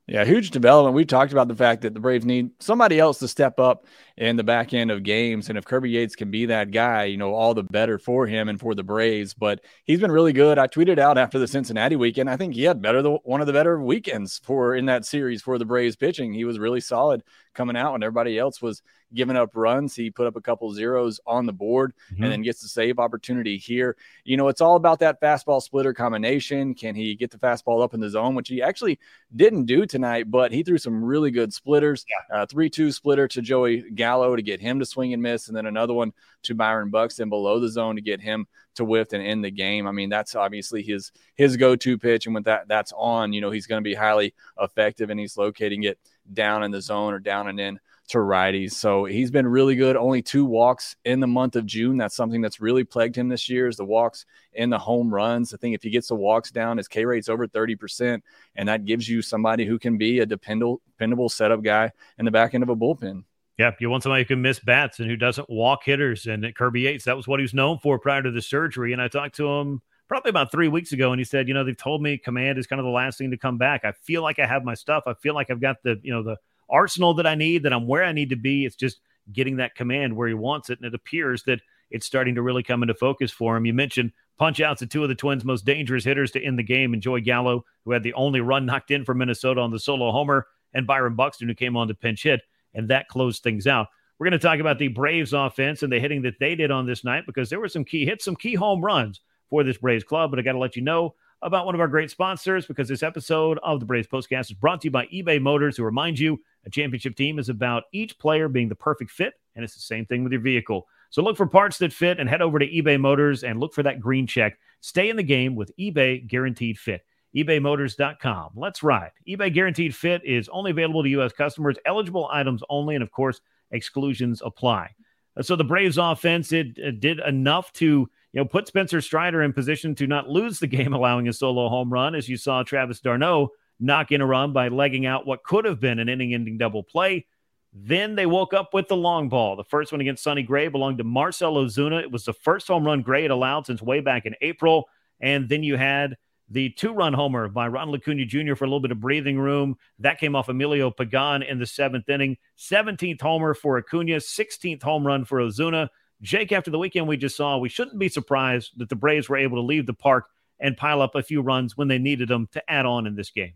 Yeah, 0.08 0.24
huge 0.24 0.52
development. 0.52 0.94
We 0.94 1.04
talked 1.04 1.32
about 1.32 1.48
the 1.48 1.56
fact 1.56 1.82
that 1.82 1.92
the 1.92 1.98
Braves 1.98 2.24
need 2.24 2.50
somebody 2.60 3.00
else 3.00 3.18
to 3.18 3.26
step 3.26 3.58
up 3.58 3.86
in 4.16 4.36
the 4.36 4.44
back 4.44 4.72
end 4.72 4.92
of 4.92 5.02
games. 5.02 5.48
And 5.48 5.58
if 5.58 5.64
Kirby 5.64 5.90
Yates 5.90 6.14
can 6.14 6.30
be 6.30 6.46
that 6.46 6.70
guy, 6.70 7.04
you 7.04 7.16
know, 7.16 7.34
all 7.34 7.54
the 7.54 7.64
better 7.64 7.98
for 7.98 8.24
him 8.24 8.48
and 8.48 8.60
for 8.60 8.76
the 8.76 8.84
Braves. 8.84 9.34
But 9.34 9.62
he's 9.84 9.98
been 9.98 10.12
really 10.12 10.32
good. 10.32 10.60
I 10.60 10.68
tweeted 10.68 11.00
out 11.00 11.18
after 11.18 11.40
the 11.40 11.48
Cincinnati 11.48 11.96
weekend. 11.96 12.30
I 12.30 12.36
think 12.36 12.54
he 12.54 12.62
had 12.62 12.80
better 12.80 13.02
the, 13.02 13.14
one 13.24 13.40
of 13.40 13.48
the 13.48 13.52
better 13.52 13.82
weekends 13.82 14.40
for 14.44 14.76
in 14.76 14.86
that 14.86 15.04
series 15.04 15.42
for 15.42 15.58
the 15.58 15.64
Braves 15.64 15.96
pitching. 15.96 16.32
He 16.32 16.44
was 16.44 16.60
really 16.60 16.80
solid 16.80 17.24
coming 17.56 17.76
out 17.76 17.92
when 17.92 18.02
everybody 18.02 18.38
else 18.38 18.62
was 18.62 18.82
giving 19.14 19.36
up 19.36 19.50
runs. 19.54 19.96
He 19.96 20.10
put 20.10 20.26
up 20.26 20.36
a 20.36 20.40
couple 20.40 20.72
zeros 20.72 21.20
on 21.26 21.46
the 21.46 21.52
board 21.52 21.94
mm-hmm. 22.12 22.22
and 22.22 22.32
then 22.32 22.42
gets 22.42 22.60
the 22.62 22.68
save 22.68 22.98
opportunity 22.98 23.56
here. 23.56 23.96
You 24.24 24.36
know, 24.36 24.48
it's 24.48 24.60
all 24.60 24.76
about 24.76 25.00
that 25.00 25.20
fastball 25.20 25.62
splitter 25.62 25.92
combination. 25.92 26.74
Can 26.74 26.94
he 26.94 27.14
get 27.16 27.30
the 27.30 27.38
fastball 27.38 27.82
up 27.82 27.94
in 27.94 28.00
the 28.00 28.10
zone, 28.10 28.34
which 28.34 28.48
he 28.48 28.62
actually 28.62 28.98
didn't 29.34 29.64
do 29.64 29.86
tonight, 29.86 30.30
but 30.30 30.52
he 30.52 30.62
threw 30.62 30.78
some 30.78 31.02
really 31.02 31.30
good 31.30 31.52
splitters. 31.52 32.04
Yeah. 32.30 32.42
Uh, 32.42 32.46
3 32.46 32.70
2 32.70 32.92
splitter 32.92 33.26
to 33.28 33.42
Joey 33.42 33.90
Gallo 33.90 34.36
to 34.36 34.42
get 34.42 34.60
him 34.60 34.78
to 34.78 34.86
swing 34.86 35.12
and 35.12 35.22
miss, 35.22 35.48
and 35.48 35.56
then 35.56 35.66
another 35.66 35.94
one 35.94 36.12
to 36.46 36.54
Byron 36.54 36.90
Buxton 36.90 37.28
below 37.28 37.60
the 37.60 37.68
zone 37.68 37.96
to 37.96 38.02
get 38.02 38.20
him 38.20 38.46
to 38.74 38.84
whiff 38.84 39.12
and 39.12 39.22
end 39.22 39.44
the 39.44 39.50
game. 39.50 39.86
I 39.86 39.92
mean, 39.92 40.08
that's 40.08 40.34
obviously 40.34 40.82
his 40.82 41.12
his 41.34 41.56
go-to 41.56 41.98
pitch, 41.98 42.26
and 42.26 42.34
when 42.34 42.42
that 42.44 42.68
that's 42.68 42.92
on, 42.96 43.32
you 43.32 43.40
know, 43.40 43.50
he's 43.50 43.66
going 43.66 43.82
to 43.82 43.88
be 43.88 43.94
highly 43.94 44.34
effective, 44.60 45.10
and 45.10 45.20
he's 45.20 45.36
locating 45.36 45.84
it 45.84 45.98
down 46.32 46.62
in 46.62 46.70
the 46.70 46.80
zone 46.80 47.12
or 47.12 47.18
down 47.18 47.48
and 47.48 47.60
in 47.60 47.78
to 48.08 48.18
righties. 48.18 48.72
So 48.72 49.04
he's 49.04 49.30
been 49.30 49.46
really 49.46 49.74
good. 49.74 49.96
Only 49.96 50.22
two 50.22 50.44
walks 50.44 50.96
in 51.04 51.20
the 51.20 51.26
month 51.26 51.56
of 51.56 51.66
June. 51.66 51.96
That's 51.96 52.14
something 52.14 52.40
that's 52.40 52.60
really 52.60 52.84
plagued 52.84 53.16
him 53.16 53.28
this 53.28 53.48
year 53.48 53.66
is 53.66 53.76
the 53.76 53.84
walks 53.84 54.26
and 54.54 54.72
the 54.72 54.78
home 54.78 55.12
runs. 55.12 55.52
I 55.52 55.56
think 55.56 55.74
if 55.74 55.82
he 55.82 55.90
gets 55.90 56.08
the 56.08 56.14
walks 56.14 56.50
down, 56.50 56.76
his 56.76 56.88
K 56.88 57.04
rate's 57.04 57.28
over 57.28 57.46
30%. 57.46 58.22
And 58.54 58.68
that 58.68 58.84
gives 58.84 59.08
you 59.08 59.22
somebody 59.22 59.66
who 59.66 59.78
can 59.78 59.98
be 59.98 60.20
a 60.20 60.26
dependable, 60.26 60.80
dependable 60.86 61.28
setup 61.28 61.62
guy 61.62 61.90
in 62.18 62.24
the 62.24 62.30
back 62.30 62.54
end 62.54 62.62
of 62.62 62.68
a 62.68 62.76
bullpen. 62.76 63.24
Yeah, 63.58 63.70
you 63.78 63.88
want 63.88 64.02
somebody 64.02 64.22
who 64.22 64.28
can 64.28 64.42
miss 64.42 64.58
bats 64.58 65.00
and 65.00 65.08
who 65.08 65.16
doesn't 65.16 65.48
walk 65.48 65.84
hitters. 65.84 66.26
And 66.26 66.54
Kirby 66.54 66.82
Yates, 66.82 67.04
that 67.04 67.16
was 67.16 67.26
what 67.26 67.40
he 67.40 67.42
was 67.42 67.54
known 67.54 67.78
for 67.78 67.98
prior 67.98 68.22
to 68.22 68.30
the 68.30 68.42
surgery. 68.42 68.92
And 68.92 69.00
I 69.00 69.08
talked 69.08 69.36
to 69.36 69.48
him 69.48 69.80
probably 70.08 70.28
about 70.28 70.52
three 70.52 70.68
weeks 70.68 70.92
ago, 70.92 71.10
and 71.12 71.18
he 71.18 71.24
said, 71.24 71.48
you 71.48 71.54
know, 71.54 71.64
they've 71.64 71.76
told 71.76 72.02
me 72.02 72.18
command 72.18 72.58
is 72.58 72.66
kind 72.66 72.80
of 72.80 72.84
the 72.84 72.90
last 72.90 73.16
thing 73.16 73.30
to 73.30 73.38
come 73.38 73.56
back. 73.56 73.84
I 73.84 73.92
feel 73.92 74.22
like 74.22 74.38
I 74.38 74.46
have 74.46 74.64
my 74.64 74.74
stuff. 74.74 75.04
I 75.06 75.14
feel 75.14 75.34
like 75.34 75.50
I've 75.50 75.60
got 75.60 75.82
the, 75.82 75.98
you 76.02 76.12
know, 76.12 76.22
the 76.22 76.36
arsenal 76.68 77.14
that 77.14 77.26
I 77.26 77.34
need, 77.34 77.62
that 77.62 77.72
I'm 77.72 77.86
where 77.86 78.04
I 78.04 78.12
need 78.12 78.30
to 78.30 78.36
be. 78.36 78.66
It's 78.66 78.76
just 78.76 79.00
getting 79.32 79.56
that 79.56 79.74
command 79.74 80.14
where 80.14 80.28
he 80.28 80.34
wants 80.34 80.68
it. 80.70 80.78
And 80.78 80.86
it 80.86 80.94
appears 80.94 81.42
that 81.44 81.60
it's 81.90 82.06
starting 82.06 82.34
to 82.34 82.42
really 82.42 82.62
come 82.62 82.82
into 82.82 82.94
focus 82.94 83.30
for 83.30 83.56
him. 83.56 83.64
You 83.64 83.72
mentioned 83.72 84.12
punch 84.38 84.60
outs 84.60 84.82
of 84.82 84.90
two 84.90 85.02
of 85.02 85.08
the 85.08 85.14
Twins' 85.14 85.44
most 85.44 85.64
dangerous 85.64 86.04
hitters 86.04 86.30
to 86.32 86.44
end 86.44 86.58
the 86.58 86.62
game, 86.62 86.92
and 86.92 87.02
Joey 87.02 87.22
Gallo, 87.22 87.64
who 87.84 87.92
had 87.92 88.02
the 88.02 88.12
only 88.14 88.40
run 88.40 88.66
knocked 88.66 88.90
in 88.90 89.04
for 89.04 89.14
Minnesota 89.14 89.60
on 89.60 89.70
the 89.70 89.78
solo 89.78 90.12
homer, 90.12 90.46
and 90.74 90.86
Byron 90.86 91.14
Buxton, 91.14 91.48
who 91.48 91.54
came 91.54 91.76
on 91.76 91.88
to 91.88 91.94
pinch 91.94 92.24
hit, 92.24 92.42
and 92.76 92.88
that 92.88 93.08
closed 93.08 93.42
things 93.42 93.66
out. 93.66 93.88
We're 94.18 94.26
going 94.26 94.38
to 94.38 94.46
talk 94.46 94.60
about 94.60 94.78
the 94.78 94.88
Braves 94.88 95.32
offense 95.32 95.82
and 95.82 95.92
the 95.92 95.98
hitting 95.98 96.22
that 96.22 96.38
they 96.38 96.54
did 96.54 96.70
on 96.70 96.86
this 96.86 97.04
night 97.04 97.24
because 97.26 97.50
there 97.50 97.60
were 97.60 97.68
some 97.68 97.84
key 97.84 98.06
hits, 98.06 98.24
some 98.24 98.36
key 98.36 98.54
home 98.54 98.80
runs 98.80 99.20
for 99.50 99.64
this 99.64 99.78
Braves 99.78 100.04
club. 100.04 100.30
But 100.30 100.38
I 100.38 100.42
got 100.42 100.52
to 100.52 100.58
let 100.58 100.76
you 100.76 100.82
know 100.82 101.14
about 101.42 101.66
one 101.66 101.74
of 101.74 101.80
our 101.80 101.88
great 101.88 102.10
sponsors 102.10 102.66
because 102.66 102.88
this 102.88 103.02
episode 103.02 103.58
of 103.62 103.80
the 103.80 103.86
Braves 103.86 104.08
Postcast 104.08 104.50
is 104.50 104.52
brought 104.52 104.80
to 104.80 104.86
you 104.86 104.90
by 104.90 105.06
eBay 105.06 105.40
Motors, 105.40 105.76
who 105.76 105.84
remind 105.84 106.18
you 106.18 106.40
a 106.64 106.70
championship 106.70 107.14
team 107.14 107.38
is 107.38 107.48
about 107.48 107.84
each 107.92 108.18
player 108.18 108.48
being 108.48 108.68
the 108.68 108.74
perfect 108.74 109.10
fit, 109.10 109.34
and 109.54 109.64
it's 109.64 109.74
the 109.74 109.80
same 109.80 110.06
thing 110.06 110.22
with 110.22 110.32
your 110.32 110.40
vehicle. 110.40 110.86
So 111.10 111.22
look 111.22 111.36
for 111.36 111.46
parts 111.46 111.78
that 111.78 111.92
fit 111.92 112.18
and 112.18 112.28
head 112.28 112.42
over 112.42 112.58
to 112.58 112.66
eBay 112.66 112.98
Motors 112.98 113.44
and 113.44 113.60
look 113.60 113.74
for 113.74 113.82
that 113.82 114.00
green 114.00 114.26
check. 114.26 114.58
Stay 114.80 115.08
in 115.08 115.16
the 115.16 115.22
game 115.22 115.54
with 115.54 115.70
eBay 115.78 116.26
Guaranteed 116.26 116.78
Fit. 116.78 117.04
ebaymotors.com. 117.36 118.50
Let's 118.54 118.82
ride. 118.82 119.12
eBay 119.28 119.52
Guaranteed 119.52 119.94
Fit 119.94 120.24
is 120.24 120.48
only 120.48 120.70
available 120.70 121.02
to 121.02 121.08
U.S. 121.10 121.32
customers, 121.32 121.76
eligible 121.84 122.28
items 122.32 122.62
only, 122.68 122.94
and 122.94 123.02
of 123.02 123.10
course, 123.10 123.40
exclusions 123.70 124.42
apply. 124.44 124.94
Uh, 125.36 125.42
so 125.42 125.56
the 125.56 125.64
Braves 125.64 125.98
offense 125.98 126.52
it, 126.52 126.78
it 126.78 127.00
did 127.00 127.18
enough 127.20 127.72
to 127.74 127.86
you 127.86 128.08
know 128.32 128.44
put 128.44 128.66
Spencer 128.66 129.00
Strider 129.00 129.42
in 129.42 129.52
position 129.52 129.94
to 129.96 130.06
not 130.06 130.28
lose 130.28 130.58
the 130.58 130.66
game, 130.66 130.92
allowing 130.92 131.28
a 131.28 131.32
solo 131.32 131.68
home 131.68 131.92
run, 131.92 132.14
as 132.14 132.28
you 132.28 132.36
saw 132.36 132.62
Travis 132.62 133.00
d'Arnaud 133.00 133.50
knock 133.78 134.10
in 134.10 134.20
a 134.20 134.26
run 134.26 134.52
by 134.52 134.68
legging 134.68 135.04
out 135.04 135.26
what 135.26 135.44
could 135.44 135.66
have 135.66 135.78
been 135.78 135.98
an 135.98 136.08
inning-ending 136.08 136.56
double 136.56 136.82
play. 136.82 137.26
Then 137.74 138.14
they 138.14 138.24
woke 138.24 138.54
up 138.54 138.72
with 138.72 138.88
the 138.88 138.96
long 138.96 139.28
ball. 139.28 139.54
The 139.54 139.64
first 139.64 139.92
one 139.92 140.00
against 140.00 140.22
Sonny 140.22 140.42
Gray 140.42 140.68
belonged 140.68 140.96
to 140.96 141.04
Marcell 141.04 141.56
Ozuna. 141.56 142.00
It 142.00 142.10
was 142.10 142.24
the 142.24 142.32
first 142.32 142.68
home 142.68 142.86
run 142.86 143.02
Gray 143.02 143.22
had 143.22 143.30
allowed 143.30 143.66
since 143.66 143.82
way 143.82 144.00
back 144.00 144.24
in 144.24 144.34
April. 144.40 144.88
And 145.20 145.46
then 145.46 145.62
you 145.62 145.76
had 145.76 146.16
the 146.48 146.70
two 146.70 146.92
run 146.92 147.12
homer 147.12 147.48
by 147.48 147.66
Ron 147.68 147.94
Acuna 147.94 148.24
Jr. 148.24 148.54
for 148.54 148.64
a 148.64 148.68
little 148.68 148.80
bit 148.80 148.92
of 148.92 149.00
breathing 149.00 149.38
room. 149.38 149.76
That 149.98 150.20
came 150.20 150.36
off 150.36 150.48
Emilio 150.48 150.90
Pagan 150.90 151.42
in 151.42 151.58
the 151.58 151.66
seventh 151.66 152.08
inning. 152.08 152.36
17th 152.58 153.20
homer 153.20 153.54
for 153.54 153.78
Acuna, 153.78 154.16
16th 154.16 154.82
home 154.82 155.06
run 155.06 155.24
for 155.24 155.38
Ozuna. 155.40 155.88
Jake, 156.22 156.52
after 156.52 156.70
the 156.70 156.78
weekend 156.78 157.08
we 157.08 157.16
just 157.16 157.36
saw, 157.36 157.58
we 157.58 157.68
shouldn't 157.68 157.98
be 157.98 158.08
surprised 158.08 158.72
that 158.78 158.88
the 158.88 158.96
Braves 158.96 159.28
were 159.28 159.36
able 159.36 159.58
to 159.58 159.66
leave 159.66 159.86
the 159.86 159.92
park 159.92 160.26
and 160.58 160.76
pile 160.76 161.02
up 161.02 161.14
a 161.14 161.22
few 161.22 161.42
runs 161.42 161.76
when 161.76 161.88
they 161.88 161.98
needed 161.98 162.28
them 162.28 162.48
to 162.52 162.70
add 162.70 162.86
on 162.86 163.06
in 163.06 163.14
this 163.14 163.30
game. 163.30 163.52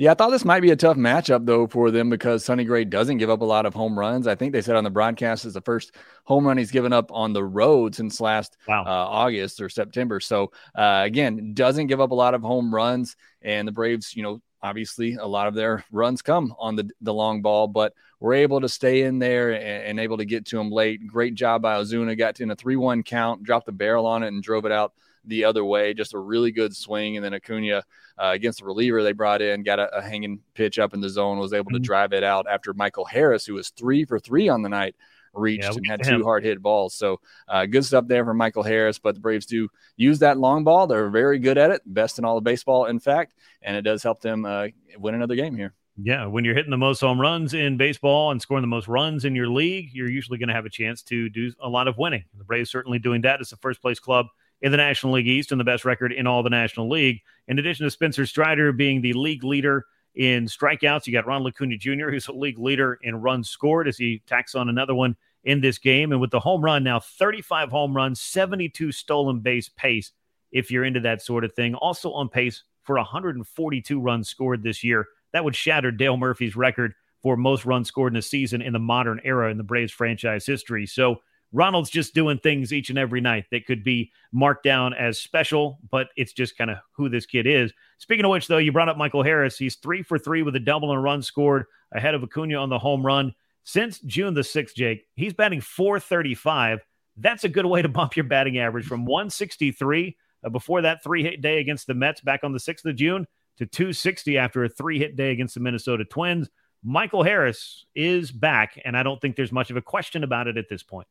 Yeah, 0.00 0.12
I 0.12 0.14
thought 0.14 0.30
this 0.30 0.46
might 0.46 0.60
be 0.60 0.70
a 0.70 0.76
tough 0.76 0.96
matchup 0.96 1.44
though 1.44 1.66
for 1.66 1.90
them 1.90 2.08
because 2.08 2.42
Sonny 2.42 2.64
Gray 2.64 2.86
doesn't 2.86 3.18
give 3.18 3.28
up 3.28 3.42
a 3.42 3.44
lot 3.44 3.66
of 3.66 3.74
home 3.74 3.98
runs. 3.98 4.26
I 4.26 4.34
think 4.34 4.54
they 4.54 4.62
said 4.62 4.74
on 4.74 4.82
the 4.82 4.88
broadcast 4.88 5.44
is 5.44 5.52
the 5.52 5.60
first 5.60 5.94
home 6.24 6.46
run 6.46 6.56
he's 6.56 6.70
given 6.70 6.94
up 6.94 7.12
on 7.12 7.34
the 7.34 7.44
road 7.44 7.94
since 7.94 8.18
last 8.18 8.56
wow. 8.66 8.82
uh, 8.82 8.88
August 8.88 9.60
or 9.60 9.68
September. 9.68 10.18
So 10.18 10.52
uh, 10.74 11.02
again, 11.04 11.52
doesn't 11.52 11.88
give 11.88 12.00
up 12.00 12.12
a 12.12 12.14
lot 12.14 12.32
of 12.32 12.40
home 12.40 12.74
runs, 12.74 13.14
and 13.42 13.68
the 13.68 13.72
Braves, 13.72 14.16
you 14.16 14.22
know, 14.22 14.40
obviously 14.62 15.16
a 15.16 15.26
lot 15.26 15.48
of 15.48 15.54
their 15.54 15.84
runs 15.92 16.22
come 16.22 16.54
on 16.58 16.76
the 16.76 16.88
the 17.02 17.12
long 17.12 17.42
ball, 17.42 17.68
but 17.68 17.92
we're 18.20 18.32
able 18.32 18.62
to 18.62 18.70
stay 18.70 19.02
in 19.02 19.18
there 19.18 19.50
and, 19.50 19.84
and 19.84 20.00
able 20.00 20.16
to 20.16 20.24
get 20.24 20.46
to 20.46 20.58
him 20.58 20.70
late. 20.70 21.06
Great 21.06 21.34
job 21.34 21.60
by 21.60 21.78
Ozuna. 21.78 22.16
Got 22.16 22.40
in 22.40 22.50
a 22.50 22.56
three 22.56 22.76
one 22.76 23.02
count, 23.02 23.42
dropped 23.42 23.66
the 23.66 23.72
barrel 23.72 24.06
on 24.06 24.22
it, 24.22 24.28
and 24.28 24.42
drove 24.42 24.64
it 24.64 24.72
out 24.72 24.94
the 25.24 25.44
other 25.44 25.64
way. 25.64 25.94
Just 25.94 26.14
a 26.14 26.18
really 26.18 26.52
good 26.52 26.74
swing. 26.74 27.16
And 27.16 27.24
then 27.24 27.34
Acuna 27.34 27.82
uh, 28.18 28.30
against 28.32 28.60
the 28.60 28.66
reliever 28.66 29.02
they 29.02 29.12
brought 29.12 29.42
in, 29.42 29.62
got 29.62 29.78
a, 29.78 29.96
a, 29.96 30.02
hanging 30.02 30.40
pitch 30.54 30.78
up 30.78 30.94
in 30.94 31.00
the 31.00 31.08
zone, 31.08 31.38
was 31.38 31.52
able 31.52 31.66
mm-hmm. 31.66 31.76
to 31.76 31.80
drive 31.80 32.12
it 32.12 32.22
out 32.22 32.46
after 32.50 32.74
Michael 32.74 33.04
Harris, 33.04 33.46
who 33.46 33.54
was 33.54 33.70
three 33.70 34.04
for 34.04 34.18
three 34.18 34.48
on 34.48 34.62
the 34.62 34.68
night, 34.68 34.94
reached 35.32 35.64
yeah, 35.64 35.72
and 35.76 35.86
had 35.86 36.02
two 36.02 36.22
hard 36.24 36.44
hit 36.44 36.60
balls. 36.60 36.94
So 36.94 37.20
uh, 37.48 37.66
good 37.66 37.84
stuff 37.84 38.06
there 38.06 38.24
for 38.24 38.34
Michael 38.34 38.62
Harris. 38.62 38.98
But 38.98 39.14
the 39.14 39.20
Braves 39.20 39.46
do 39.46 39.68
use 39.96 40.18
that 40.20 40.38
long 40.38 40.64
ball. 40.64 40.86
They're 40.86 41.10
very 41.10 41.38
good 41.38 41.58
at 41.58 41.70
it, 41.70 41.82
best 41.86 42.18
in 42.18 42.24
all 42.24 42.38
of 42.38 42.44
baseball, 42.44 42.86
in 42.86 42.98
fact, 42.98 43.34
and 43.62 43.76
it 43.76 43.82
does 43.82 44.02
help 44.02 44.20
them 44.20 44.44
uh, 44.44 44.68
win 44.98 45.14
another 45.14 45.36
game 45.36 45.56
here. 45.56 45.74
Yeah, 46.02 46.26
when 46.26 46.44
you're 46.44 46.54
hitting 46.54 46.70
the 46.70 46.78
most 46.78 47.00
home 47.00 47.20
runs 47.20 47.52
in 47.52 47.76
baseball 47.76 48.30
and 48.30 48.40
scoring 48.40 48.62
the 48.62 48.68
most 48.68 48.88
runs 48.88 49.24
in 49.24 49.34
your 49.34 49.48
league, 49.48 49.90
you're 49.92 50.08
usually 50.08 50.38
going 50.38 50.48
to 50.48 50.54
have 50.54 50.64
a 50.64 50.70
chance 50.70 51.02
to 51.04 51.28
do 51.28 51.52
a 51.60 51.68
lot 51.68 51.88
of 51.88 51.98
winning. 51.98 52.24
The 52.38 52.44
Braves 52.44 52.70
certainly 52.70 52.98
doing 52.98 53.20
that. 53.22 53.40
It's 53.40 53.50
the 53.50 53.56
first 53.56 53.82
place 53.82 53.98
club 53.98 54.26
in 54.62 54.70
the 54.70 54.76
National 54.76 55.14
League 55.14 55.28
East 55.28 55.52
and 55.52 55.60
the 55.60 55.64
best 55.64 55.84
record 55.84 56.12
in 56.12 56.26
all 56.26 56.42
the 56.42 56.50
National 56.50 56.88
League. 56.88 57.20
In 57.48 57.58
addition 57.58 57.84
to 57.84 57.90
Spencer 57.90 58.26
Strider 58.26 58.72
being 58.72 59.00
the 59.00 59.12
league 59.12 59.44
leader 59.44 59.86
in 60.14 60.46
strikeouts, 60.46 61.06
you 61.06 61.12
got 61.12 61.26
Ronald 61.26 61.52
Acuna 61.54 61.76
Jr., 61.76 62.10
who's 62.10 62.28
a 62.28 62.32
league 62.32 62.58
leader 62.58 62.98
in 63.02 63.16
runs 63.16 63.48
scored 63.48 63.88
as 63.88 63.96
he 63.96 64.22
tacks 64.26 64.54
on 64.54 64.68
another 64.68 64.94
one 64.94 65.16
in 65.44 65.60
this 65.60 65.78
game. 65.78 66.12
And 66.12 66.20
with 66.20 66.30
the 66.30 66.40
home 66.40 66.62
run 66.62 66.84
now, 66.84 67.00
35 67.00 67.70
home 67.70 67.94
runs, 67.94 68.20
72 68.20 68.92
stolen 68.92 69.40
base 69.40 69.68
pace, 69.68 70.12
if 70.52 70.70
you're 70.70 70.84
into 70.84 71.00
that 71.00 71.22
sort 71.22 71.44
of 71.44 71.54
thing. 71.54 71.74
Also 71.74 72.12
on 72.12 72.28
pace 72.28 72.64
for 72.82 72.96
142 72.96 74.00
runs 74.00 74.28
scored 74.28 74.62
this 74.62 74.82
year. 74.84 75.06
That 75.32 75.44
would 75.44 75.56
shatter 75.56 75.90
Dale 75.90 76.16
Murphy's 76.16 76.56
record 76.56 76.94
for 77.22 77.36
most 77.36 77.64
runs 77.64 77.88
scored 77.88 78.12
in 78.12 78.16
a 78.16 78.22
season 78.22 78.62
in 78.62 78.72
the 78.72 78.78
modern 78.78 79.20
era 79.24 79.50
in 79.50 79.58
the 79.58 79.62
Braves 79.62 79.92
franchise 79.92 80.46
history. 80.46 80.86
So 80.86 81.22
Ronald's 81.52 81.90
just 81.90 82.14
doing 82.14 82.38
things 82.38 82.72
each 82.72 82.90
and 82.90 82.98
every 82.98 83.20
night 83.20 83.46
that 83.50 83.66
could 83.66 83.82
be 83.82 84.12
marked 84.32 84.62
down 84.62 84.94
as 84.94 85.18
special, 85.18 85.78
but 85.90 86.08
it's 86.16 86.32
just 86.32 86.56
kind 86.56 86.70
of 86.70 86.78
who 86.92 87.08
this 87.08 87.26
kid 87.26 87.46
is. 87.46 87.72
Speaking 87.98 88.24
of 88.24 88.30
which, 88.30 88.46
though, 88.46 88.58
you 88.58 88.70
brought 88.70 88.88
up 88.88 88.96
Michael 88.96 89.22
Harris. 89.22 89.58
He's 89.58 89.76
three 89.76 90.02
for 90.02 90.18
three 90.18 90.42
with 90.42 90.54
a 90.54 90.60
double 90.60 90.90
and 90.90 90.98
a 90.98 91.02
run 91.02 91.22
scored 91.22 91.66
ahead 91.92 92.14
of 92.14 92.22
Acuna 92.22 92.56
on 92.56 92.68
the 92.68 92.78
home 92.78 93.04
run. 93.04 93.34
Since 93.64 93.98
June 94.00 94.34
the 94.34 94.40
6th, 94.42 94.74
Jake, 94.74 95.06
he's 95.16 95.32
batting 95.32 95.60
435. 95.60 96.80
That's 97.16 97.44
a 97.44 97.48
good 97.48 97.66
way 97.66 97.82
to 97.82 97.88
bump 97.88 98.16
your 98.16 98.24
batting 98.24 98.58
average 98.58 98.86
from 98.86 99.04
163 99.04 100.16
uh, 100.44 100.48
before 100.48 100.82
that 100.82 101.02
three 101.02 101.22
hit 101.22 101.42
day 101.42 101.58
against 101.58 101.86
the 101.86 101.94
Mets 101.94 102.20
back 102.20 102.44
on 102.44 102.52
the 102.52 102.58
6th 102.58 102.84
of 102.84 102.96
June 102.96 103.26
to 103.58 103.66
260 103.66 104.38
after 104.38 104.64
a 104.64 104.68
three 104.68 104.98
hit 104.98 105.16
day 105.16 105.32
against 105.32 105.54
the 105.54 105.60
Minnesota 105.60 106.04
Twins. 106.04 106.48
Michael 106.82 107.22
Harris 107.22 107.84
is 107.94 108.30
back, 108.30 108.80
and 108.84 108.96
I 108.96 109.02
don't 109.02 109.20
think 109.20 109.36
there's 109.36 109.52
much 109.52 109.70
of 109.70 109.76
a 109.76 109.82
question 109.82 110.24
about 110.24 110.46
it 110.46 110.56
at 110.56 110.68
this 110.70 110.82
point 110.82 111.06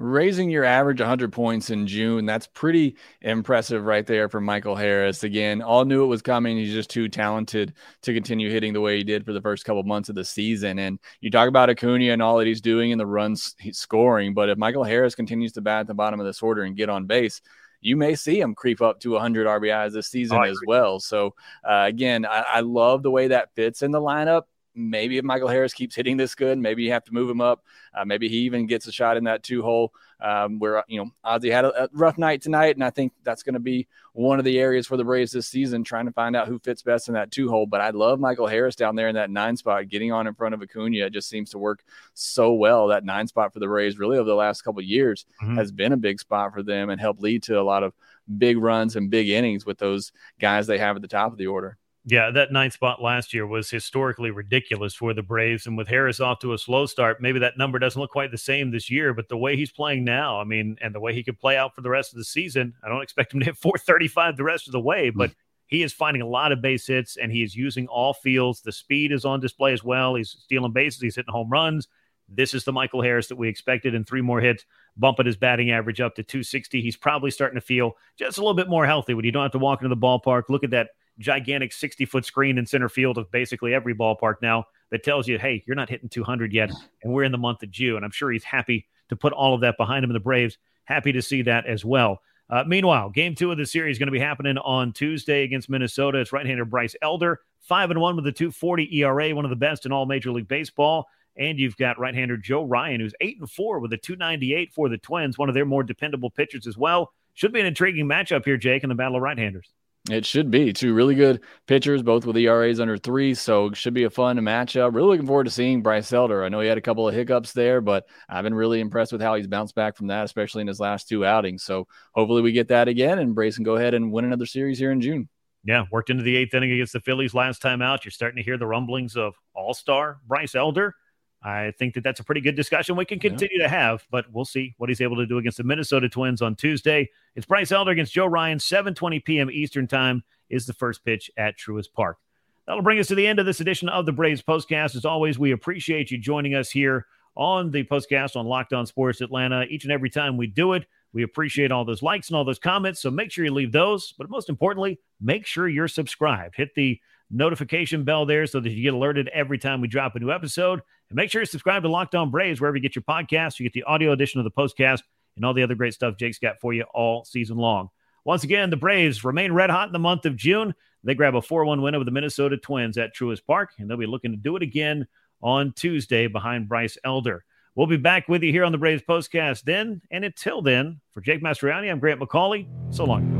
raising 0.00 0.48
your 0.48 0.64
average 0.64 1.00
100 1.00 1.30
points 1.30 1.68
in 1.68 1.86
June. 1.86 2.24
That's 2.24 2.46
pretty 2.46 2.96
impressive 3.20 3.84
right 3.84 4.06
there 4.06 4.30
for 4.30 4.40
Michael 4.40 4.74
Harris. 4.74 5.22
Again, 5.22 5.60
all 5.60 5.84
knew 5.84 6.02
it 6.02 6.06
was 6.08 6.22
coming. 6.22 6.56
He's 6.56 6.72
just 6.72 6.88
too 6.88 7.08
talented 7.08 7.74
to 8.02 8.14
continue 8.14 8.50
hitting 8.50 8.72
the 8.72 8.80
way 8.80 8.96
he 8.96 9.04
did 9.04 9.26
for 9.26 9.34
the 9.34 9.42
first 9.42 9.66
couple 9.66 9.82
months 9.82 10.08
of 10.08 10.14
the 10.14 10.24
season. 10.24 10.78
And 10.78 10.98
you 11.20 11.30
talk 11.30 11.48
about 11.48 11.68
Acuna 11.68 12.12
and 12.12 12.22
all 12.22 12.38
that 12.38 12.46
he's 12.46 12.62
doing 12.62 12.92
in 12.92 12.98
the 12.98 13.06
runs 13.06 13.54
he's 13.58 13.76
scoring, 13.78 14.32
but 14.32 14.48
if 14.48 14.56
Michael 14.56 14.84
Harris 14.84 15.14
continues 15.14 15.52
to 15.52 15.60
bat 15.60 15.80
at 15.80 15.86
the 15.86 15.94
bottom 15.94 16.18
of 16.18 16.26
this 16.26 16.42
order 16.42 16.62
and 16.62 16.76
get 16.76 16.88
on 16.88 17.06
base, 17.06 17.42
you 17.82 17.96
may 17.96 18.14
see 18.14 18.40
him 18.40 18.54
creep 18.54 18.80
up 18.80 19.00
to 19.00 19.12
100 19.12 19.46
RBIs 19.46 19.92
this 19.92 20.08
season 20.08 20.38
oh, 20.38 20.42
as 20.42 20.58
well. 20.66 21.00
So, 21.00 21.34
uh, 21.62 21.84
again, 21.86 22.26
I, 22.26 22.44
I 22.54 22.60
love 22.60 23.02
the 23.02 23.10
way 23.10 23.28
that 23.28 23.54
fits 23.54 23.82
in 23.82 23.90
the 23.90 24.00
lineup 24.00 24.42
maybe 24.88 25.18
if 25.18 25.24
Michael 25.24 25.48
Harris 25.48 25.74
keeps 25.74 25.94
hitting 25.94 26.16
this 26.16 26.34
good, 26.34 26.58
maybe 26.58 26.82
you 26.82 26.92
have 26.92 27.04
to 27.04 27.12
move 27.12 27.28
him 27.28 27.40
up. 27.40 27.64
Uh, 27.94 28.04
maybe 28.04 28.28
he 28.28 28.38
even 28.38 28.66
gets 28.66 28.86
a 28.86 28.92
shot 28.92 29.16
in 29.16 29.24
that 29.24 29.42
two 29.42 29.62
hole 29.62 29.92
um, 30.20 30.58
where, 30.58 30.84
you 30.88 30.98
know, 30.98 31.10
Ozzie 31.24 31.50
had 31.50 31.64
a, 31.64 31.84
a, 31.84 31.88
rough 31.92 32.18
night 32.18 32.42
tonight. 32.42 32.76
And 32.76 32.84
I 32.84 32.90
think 32.90 33.12
that's 33.24 33.42
going 33.42 33.54
to 33.54 33.60
be 33.60 33.88
one 34.12 34.38
of 34.38 34.44
the 34.44 34.58
areas 34.58 34.86
for 34.86 34.96
the 34.96 35.04
Braves 35.04 35.32
this 35.32 35.48
season, 35.48 35.82
trying 35.82 36.06
to 36.06 36.12
find 36.12 36.36
out 36.36 36.48
who 36.48 36.58
fits 36.58 36.82
best 36.82 37.08
in 37.08 37.14
that 37.14 37.30
two 37.30 37.48
hole. 37.48 37.66
But 37.66 37.80
I 37.80 37.90
love 37.90 38.20
Michael 38.20 38.46
Harris 38.46 38.76
down 38.76 38.96
there 38.96 39.08
in 39.08 39.14
that 39.14 39.30
nine 39.30 39.56
spot, 39.56 39.88
getting 39.88 40.12
on 40.12 40.26
in 40.26 40.34
front 40.34 40.54
of 40.54 40.62
Acuna. 40.62 41.06
It 41.06 41.12
just 41.12 41.28
seems 41.28 41.50
to 41.50 41.58
work 41.58 41.82
so 42.14 42.52
well. 42.52 42.88
That 42.88 43.04
nine 43.04 43.26
spot 43.26 43.52
for 43.52 43.60
the 43.60 43.66
Braves, 43.66 43.98
really, 43.98 44.18
over 44.18 44.28
the 44.28 44.34
last 44.34 44.62
couple 44.62 44.82
years, 44.82 45.26
mm-hmm. 45.42 45.56
has 45.56 45.72
been 45.72 45.92
a 45.92 45.96
big 45.96 46.20
spot 46.20 46.52
for 46.52 46.62
them 46.62 46.90
and 46.90 47.00
helped 47.00 47.20
lead 47.20 47.42
to 47.44 47.60
a 47.60 47.62
lot 47.62 47.82
of 47.82 47.92
big 48.38 48.58
runs 48.58 48.96
and 48.96 49.10
big 49.10 49.28
innings 49.28 49.66
with 49.66 49.78
those 49.78 50.12
guys 50.38 50.66
they 50.66 50.78
have 50.78 50.96
at 50.96 51.02
the 51.02 51.08
top 51.08 51.32
of 51.32 51.38
the 51.38 51.46
order. 51.46 51.76
Yeah, 52.06 52.30
that 52.30 52.50
ninth 52.50 52.72
spot 52.72 53.02
last 53.02 53.34
year 53.34 53.46
was 53.46 53.68
historically 53.68 54.30
ridiculous 54.30 54.94
for 54.94 55.12
the 55.12 55.22
Braves. 55.22 55.66
And 55.66 55.76
with 55.76 55.88
Harris 55.88 56.18
off 56.18 56.38
to 56.38 56.54
a 56.54 56.58
slow 56.58 56.86
start, 56.86 57.20
maybe 57.20 57.38
that 57.40 57.58
number 57.58 57.78
doesn't 57.78 58.00
look 58.00 58.10
quite 58.10 58.30
the 58.30 58.38
same 58.38 58.70
this 58.70 58.90
year. 58.90 59.12
But 59.12 59.28
the 59.28 59.36
way 59.36 59.54
he's 59.54 59.70
playing 59.70 60.04
now, 60.04 60.40
I 60.40 60.44
mean, 60.44 60.78
and 60.80 60.94
the 60.94 61.00
way 61.00 61.12
he 61.12 61.22
could 61.22 61.38
play 61.38 61.58
out 61.58 61.74
for 61.74 61.82
the 61.82 61.90
rest 61.90 62.12
of 62.12 62.18
the 62.18 62.24
season, 62.24 62.74
I 62.82 62.88
don't 62.88 63.02
expect 63.02 63.34
him 63.34 63.40
to 63.40 63.46
hit 63.46 63.56
435 63.58 64.36
the 64.36 64.44
rest 64.44 64.66
of 64.66 64.72
the 64.72 64.80
way. 64.80 65.10
But 65.10 65.32
he 65.66 65.82
is 65.82 65.92
finding 65.92 66.22
a 66.22 66.26
lot 66.26 66.52
of 66.52 66.62
base 66.62 66.86
hits 66.86 67.16
and 67.16 67.30
he 67.30 67.42
is 67.42 67.54
using 67.54 67.86
all 67.86 68.14
fields. 68.14 68.62
The 68.62 68.72
speed 68.72 69.12
is 69.12 69.26
on 69.26 69.40
display 69.40 69.74
as 69.74 69.84
well. 69.84 70.14
He's 70.14 70.30
stealing 70.30 70.72
bases, 70.72 71.02
he's 71.02 71.16
hitting 71.16 71.32
home 71.32 71.50
runs. 71.50 71.86
This 72.32 72.54
is 72.54 72.64
the 72.64 72.72
Michael 72.72 73.02
Harris 73.02 73.26
that 73.28 73.36
we 73.36 73.48
expected 73.48 73.94
in 73.94 74.04
three 74.04 74.20
more 74.20 74.40
hits, 74.40 74.64
bumping 74.96 75.26
his 75.26 75.36
batting 75.36 75.70
average 75.70 76.00
up 76.00 76.14
to 76.14 76.22
260. 76.22 76.80
He's 76.80 76.96
probably 76.96 77.30
starting 77.30 77.56
to 77.56 77.60
feel 77.60 77.96
just 78.16 78.38
a 78.38 78.40
little 78.40 78.54
bit 78.54 78.68
more 78.68 78.86
healthy 78.86 79.14
when 79.14 79.24
you 79.24 79.32
don't 79.32 79.42
have 79.42 79.52
to 79.52 79.58
walk 79.58 79.82
into 79.82 79.94
the 79.94 80.00
ballpark. 80.00 80.44
Look 80.48 80.64
at 80.64 80.70
that 80.70 80.90
gigantic 81.20 81.72
60 81.72 82.04
foot 82.06 82.24
screen 82.24 82.58
in 82.58 82.66
center 82.66 82.88
field 82.88 83.18
of 83.18 83.30
basically 83.30 83.74
every 83.74 83.94
ballpark 83.94 84.36
now 84.42 84.64
that 84.90 85.04
tells 85.04 85.28
you, 85.28 85.38
hey, 85.38 85.62
you're 85.66 85.76
not 85.76 85.88
hitting 85.88 86.08
200 86.08 86.52
yet. 86.52 86.70
And 87.02 87.12
we're 87.12 87.24
in 87.24 87.32
the 87.32 87.38
month 87.38 87.62
of 87.62 87.70
June. 87.70 87.96
And 87.96 88.04
I'm 88.04 88.10
sure 88.10 88.32
he's 88.32 88.44
happy 88.44 88.86
to 89.08 89.16
put 89.16 89.32
all 89.32 89.54
of 89.54 89.60
that 89.60 89.76
behind 89.76 90.04
him. 90.04 90.10
And 90.10 90.16
the 90.16 90.20
Braves 90.20 90.58
happy 90.84 91.12
to 91.12 91.22
see 91.22 91.42
that 91.42 91.66
as 91.66 91.84
well. 91.84 92.20
Uh, 92.48 92.64
meanwhile, 92.66 93.10
game 93.10 93.36
two 93.36 93.52
of 93.52 93.58
the 93.58 93.66
series 93.66 93.94
is 93.94 93.98
going 93.98 94.08
to 94.08 94.12
be 94.12 94.18
happening 94.18 94.58
on 94.58 94.92
Tuesday 94.92 95.44
against 95.44 95.70
Minnesota. 95.70 96.18
It's 96.18 96.32
right 96.32 96.44
hander 96.44 96.64
Bryce 96.64 96.96
Elder, 97.00 97.40
5 97.60 97.92
and 97.92 98.00
1 98.00 98.16
with 98.16 98.26
a 98.26 98.32
240 98.32 98.98
ERA, 98.98 99.32
one 99.34 99.44
of 99.44 99.50
the 99.50 99.56
best 99.56 99.86
in 99.86 99.92
all 99.92 100.04
Major 100.04 100.32
League 100.32 100.48
Baseball. 100.48 101.06
And 101.36 101.60
you've 101.60 101.76
got 101.76 102.00
right 102.00 102.14
hander 102.14 102.36
Joe 102.36 102.64
Ryan, 102.64 103.00
who's 103.00 103.14
8 103.20 103.38
and 103.38 103.50
4 103.50 103.78
with 103.78 103.92
a 103.92 103.96
298 103.96 104.72
for 104.72 104.88
the 104.88 104.98
Twins, 104.98 105.38
one 105.38 105.48
of 105.48 105.54
their 105.54 105.64
more 105.64 105.84
dependable 105.84 106.30
pitchers 106.30 106.66
as 106.66 106.76
well. 106.76 107.12
should 107.34 107.52
be 107.52 107.60
an 107.60 107.66
intriguing 107.66 108.06
matchup 108.06 108.44
here, 108.44 108.56
Jake, 108.56 108.82
in 108.82 108.88
the 108.88 108.96
battle 108.96 109.16
of 109.16 109.22
right-handers. 109.22 109.72
It 110.08 110.24
should 110.24 110.50
be 110.50 110.72
two 110.72 110.94
really 110.94 111.14
good 111.14 111.42
pitchers, 111.66 112.02
both 112.02 112.24
with 112.24 112.36
ERAs 112.36 112.80
under 112.80 112.96
three. 112.96 113.34
So 113.34 113.66
it 113.66 113.76
should 113.76 113.92
be 113.92 114.04
a 114.04 114.10
fun 114.10 114.38
matchup. 114.38 114.94
Really 114.94 115.08
looking 115.08 115.26
forward 115.26 115.44
to 115.44 115.50
seeing 115.50 115.82
Bryce 115.82 116.12
Elder. 116.12 116.42
I 116.42 116.48
know 116.48 116.60
he 116.60 116.68
had 116.68 116.78
a 116.78 116.82
couple 116.82 117.06
of 117.06 117.14
hiccups 117.14 117.52
there, 117.52 117.82
but 117.82 118.06
I've 118.26 118.44
been 118.44 118.54
really 118.54 118.80
impressed 118.80 119.12
with 119.12 119.20
how 119.20 119.34
he's 119.34 119.46
bounced 119.46 119.74
back 119.74 119.96
from 119.96 120.06
that, 120.06 120.24
especially 120.24 120.62
in 120.62 120.68
his 120.68 120.80
last 120.80 121.06
two 121.06 121.26
outings. 121.26 121.64
So 121.64 121.86
hopefully 122.14 122.40
we 122.40 122.52
get 122.52 122.68
that 122.68 122.88
again 122.88 123.18
and 123.18 123.34
Braves 123.34 123.56
can 123.56 123.64
go 123.64 123.76
ahead 123.76 123.92
and 123.92 124.10
win 124.10 124.24
another 124.24 124.46
series 124.46 124.78
here 124.78 124.90
in 124.90 125.02
June. 125.02 125.28
Yeah, 125.64 125.84
worked 125.92 126.08
into 126.08 126.22
the 126.22 126.36
eighth 126.36 126.54
inning 126.54 126.72
against 126.72 126.94
the 126.94 127.00
Phillies 127.00 127.34
last 127.34 127.60
time 127.60 127.82
out. 127.82 128.04
You're 128.06 128.12
starting 128.12 128.38
to 128.38 128.42
hear 128.42 128.56
the 128.56 128.66
rumblings 128.66 129.16
of 129.16 129.34
All 129.54 129.74
Star 129.74 130.18
Bryce 130.26 130.54
Elder. 130.54 130.94
I 131.42 131.72
think 131.78 131.94
that 131.94 132.04
that's 132.04 132.20
a 132.20 132.24
pretty 132.24 132.42
good 132.42 132.54
discussion 132.54 132.96
we 132.96 133.06
can 133.06 133.18
continue 133.18 133.58
yeah. 133.58 133.64
to 133.64 133.68
have, 133.70 134.06
but 134.10 134.26
we'll 134.30 134.44
see 134.44 134.74
what 134.76 134.90
he's 134.90 135.00
able 135.00 135.16
to 135.16 135.26
do 135.26 135.38
against 135.38 135.56
the 135.56 135.64
Minnesota 135.64 136.08
Twins 136.08 136.42
on 136.42 136.54
Tuesday. 136.54 137.08
It's 137.34 137.46
Bryce 137.46 137.72
Elder 137.72 137.92
against 137.92 138.12
Joe 138.12 138.26
Ryan, 138.26 138.58
7:20 138.58 139.24
p.m. 139.24 139.50
Eastern 139.50 139.86
Time 139.86 140.22
is 140.50 140.66
the 140.66 140.74
first 140.74 141.04
pitch 141.04 141.30
at 141.38 141.56
Truist 141.56 141.92
Park. 141.94 142.18
That'll 142.66 142.82
bring 142.82 142.98
us 142.98 143.08
to 143.08 143.14
the 143.14 143.26
end 143.26 143.38
of 143.38 143.46
this 143.46 143.60
edition 143.60 143.88
of 143.88 144.04
the 144.04 144.12
Braves 144.12 144.42
Postcast. 144.42 144.96
As 144.96 145.04
always, 145.04 145.38
we 145.38 145.52
appreciate 145.52 146.10
you 146.10 146.18
joining 146.18 146.54
us 146.54 146.70
here 146.70 147.06
on 147.36 147.70
the 147.70 147.84
Postcast 147.84 148.36
on 148.36 148.46
Locked 148.46 148.72
On 148.72 148.84
Sports 148.86 149.20
Atlanta. 149.22 149.64
Each 149.64 149.84
and 149.84 149.92
every 149.92 150.10
time 150.10 150.36
we 150.36 150.46
do 150.46 150.74
it, 150.74 150.86
we 151.12 151.22
appreciate 151.22 151.72
all 151.72 151.84
those 151.84 152.02
likes 152.02 152.28
and 152.28 152.36
all 152.36 152.44
those 152.44 152.58
comments. 152.58 153.00
So 153.00 153.10
make 153.10 153.32
sure 153.32 153.44
you 153.44 153.52
leave 153.52 153.72
those. 153.72 154.12
But 154.12 154.28
most 154.28 154.48
importantly, 154.48 155.00
make 155.20 155.46
sure 155.46 155.68
you're 155.68 155.88
subscribed. 155.88 156.56
Hit 156.56 156.74
the 156.74 157.00
notification 157.30 158.04
bell 158.04 158.26
there 158.26 158.46
so 158.46 158.60
that 158.60 158.70
you 158.70 158.82
get 158.82 158.94
alerted 158.94 159.28
every 159.28 159.58
time 159.58 159.80
we 159.80 159.88
drop 159.88 160.16
a 160.16 160.18
new 160.18 160.30
episode. 160.30 160.80
And 161.08 161.16
make 161.16 161.30
sure 161.30 161.42
you 161.42 161.46
subscribe 161.46 161.82
to 161.82 161.88
Locked 161.88 162.14
On 162.14 162.30
Braves 162.30 162.60
wherever 162.60 162.76
you 162.76 162.82
get 162.82 162.96
your 162.96 163.02
podcasts. 163.02 163.58
You 163.58 163.64
get 163.64 163.72
the 163.72 163.84
audio 163.84 164.12
edition 164.12 164.40
of 164.40 164.44
the 164.44 164.50
postcast 164.50 165.02
and 165.36 165.44
all 165.44 165.54
the 165.54 165.62
other 165.62 165.74
great 165.74 165.94
stuff 165.94 166.16
Jake's 166.16 166.38
got 166.38 166.60
for 166.60 166.72
you 166.72 166.84
all 166.94 167.24
season 167.24 167.56
long. 167.56 167.88
Once 168.24 168.44
again, 168.44 168.70
the 168.70 168.76
Braves 168.76 169.24
remain 169.24 169.52
red 169.52 169.70
hot 169.70 169.88
in 169.88 169.92
the 169.92 169.98
month 169.98 170.26
of 170.26 170.36
June. 170.36 170.74
They 171.04 171.14
grab 171.14 171.34
a 171.34 171.42
4 171.42 171.64
1 171.64 171.80
win 171.80 171.94
over 171.94 172.04
the 172.04 172.10
Minnesota 172.10 172.56
Twins 172.56 172.98
at 172.98 173.16
Truist 173.16 173.46
Park, 173.46 173.70
and 173.78 173.88
they'll 173.88 173.96
be 173.96 174.06
looking 174.06 174.32
to 174.32 174.36
do 174.36 174.56
it 174.56 174.62
again 174.62 175.06
on 175.42 175.72
Tuesday 175.72 176.26
behind 176.26 176.68
Bryce 176.68 176.98
Elder. 177.04 177.44
We'll 177.74 177.86
be 177.86 177.96
back 177.96 178.28
with 178.28 178.42
you 178.42 178.52
here 178.52 178.64
on 178.64 178.72
the 178.72 178.78
Braves 178.78 179.02
Postcast 179.08 179.62
then. 179.62 180.02
And 180.10 180.24
until 180.24 180.60
then, 180.60 181.00
for 181.12 181.20
Jake 181.20 181.42
Mastroianni, 181.42 181.90
I'm 181.90 182.00
Grant 182.00 182.20
McAuley. 182.20 182.66
So 182.94 183.04
long. 183.04 183.39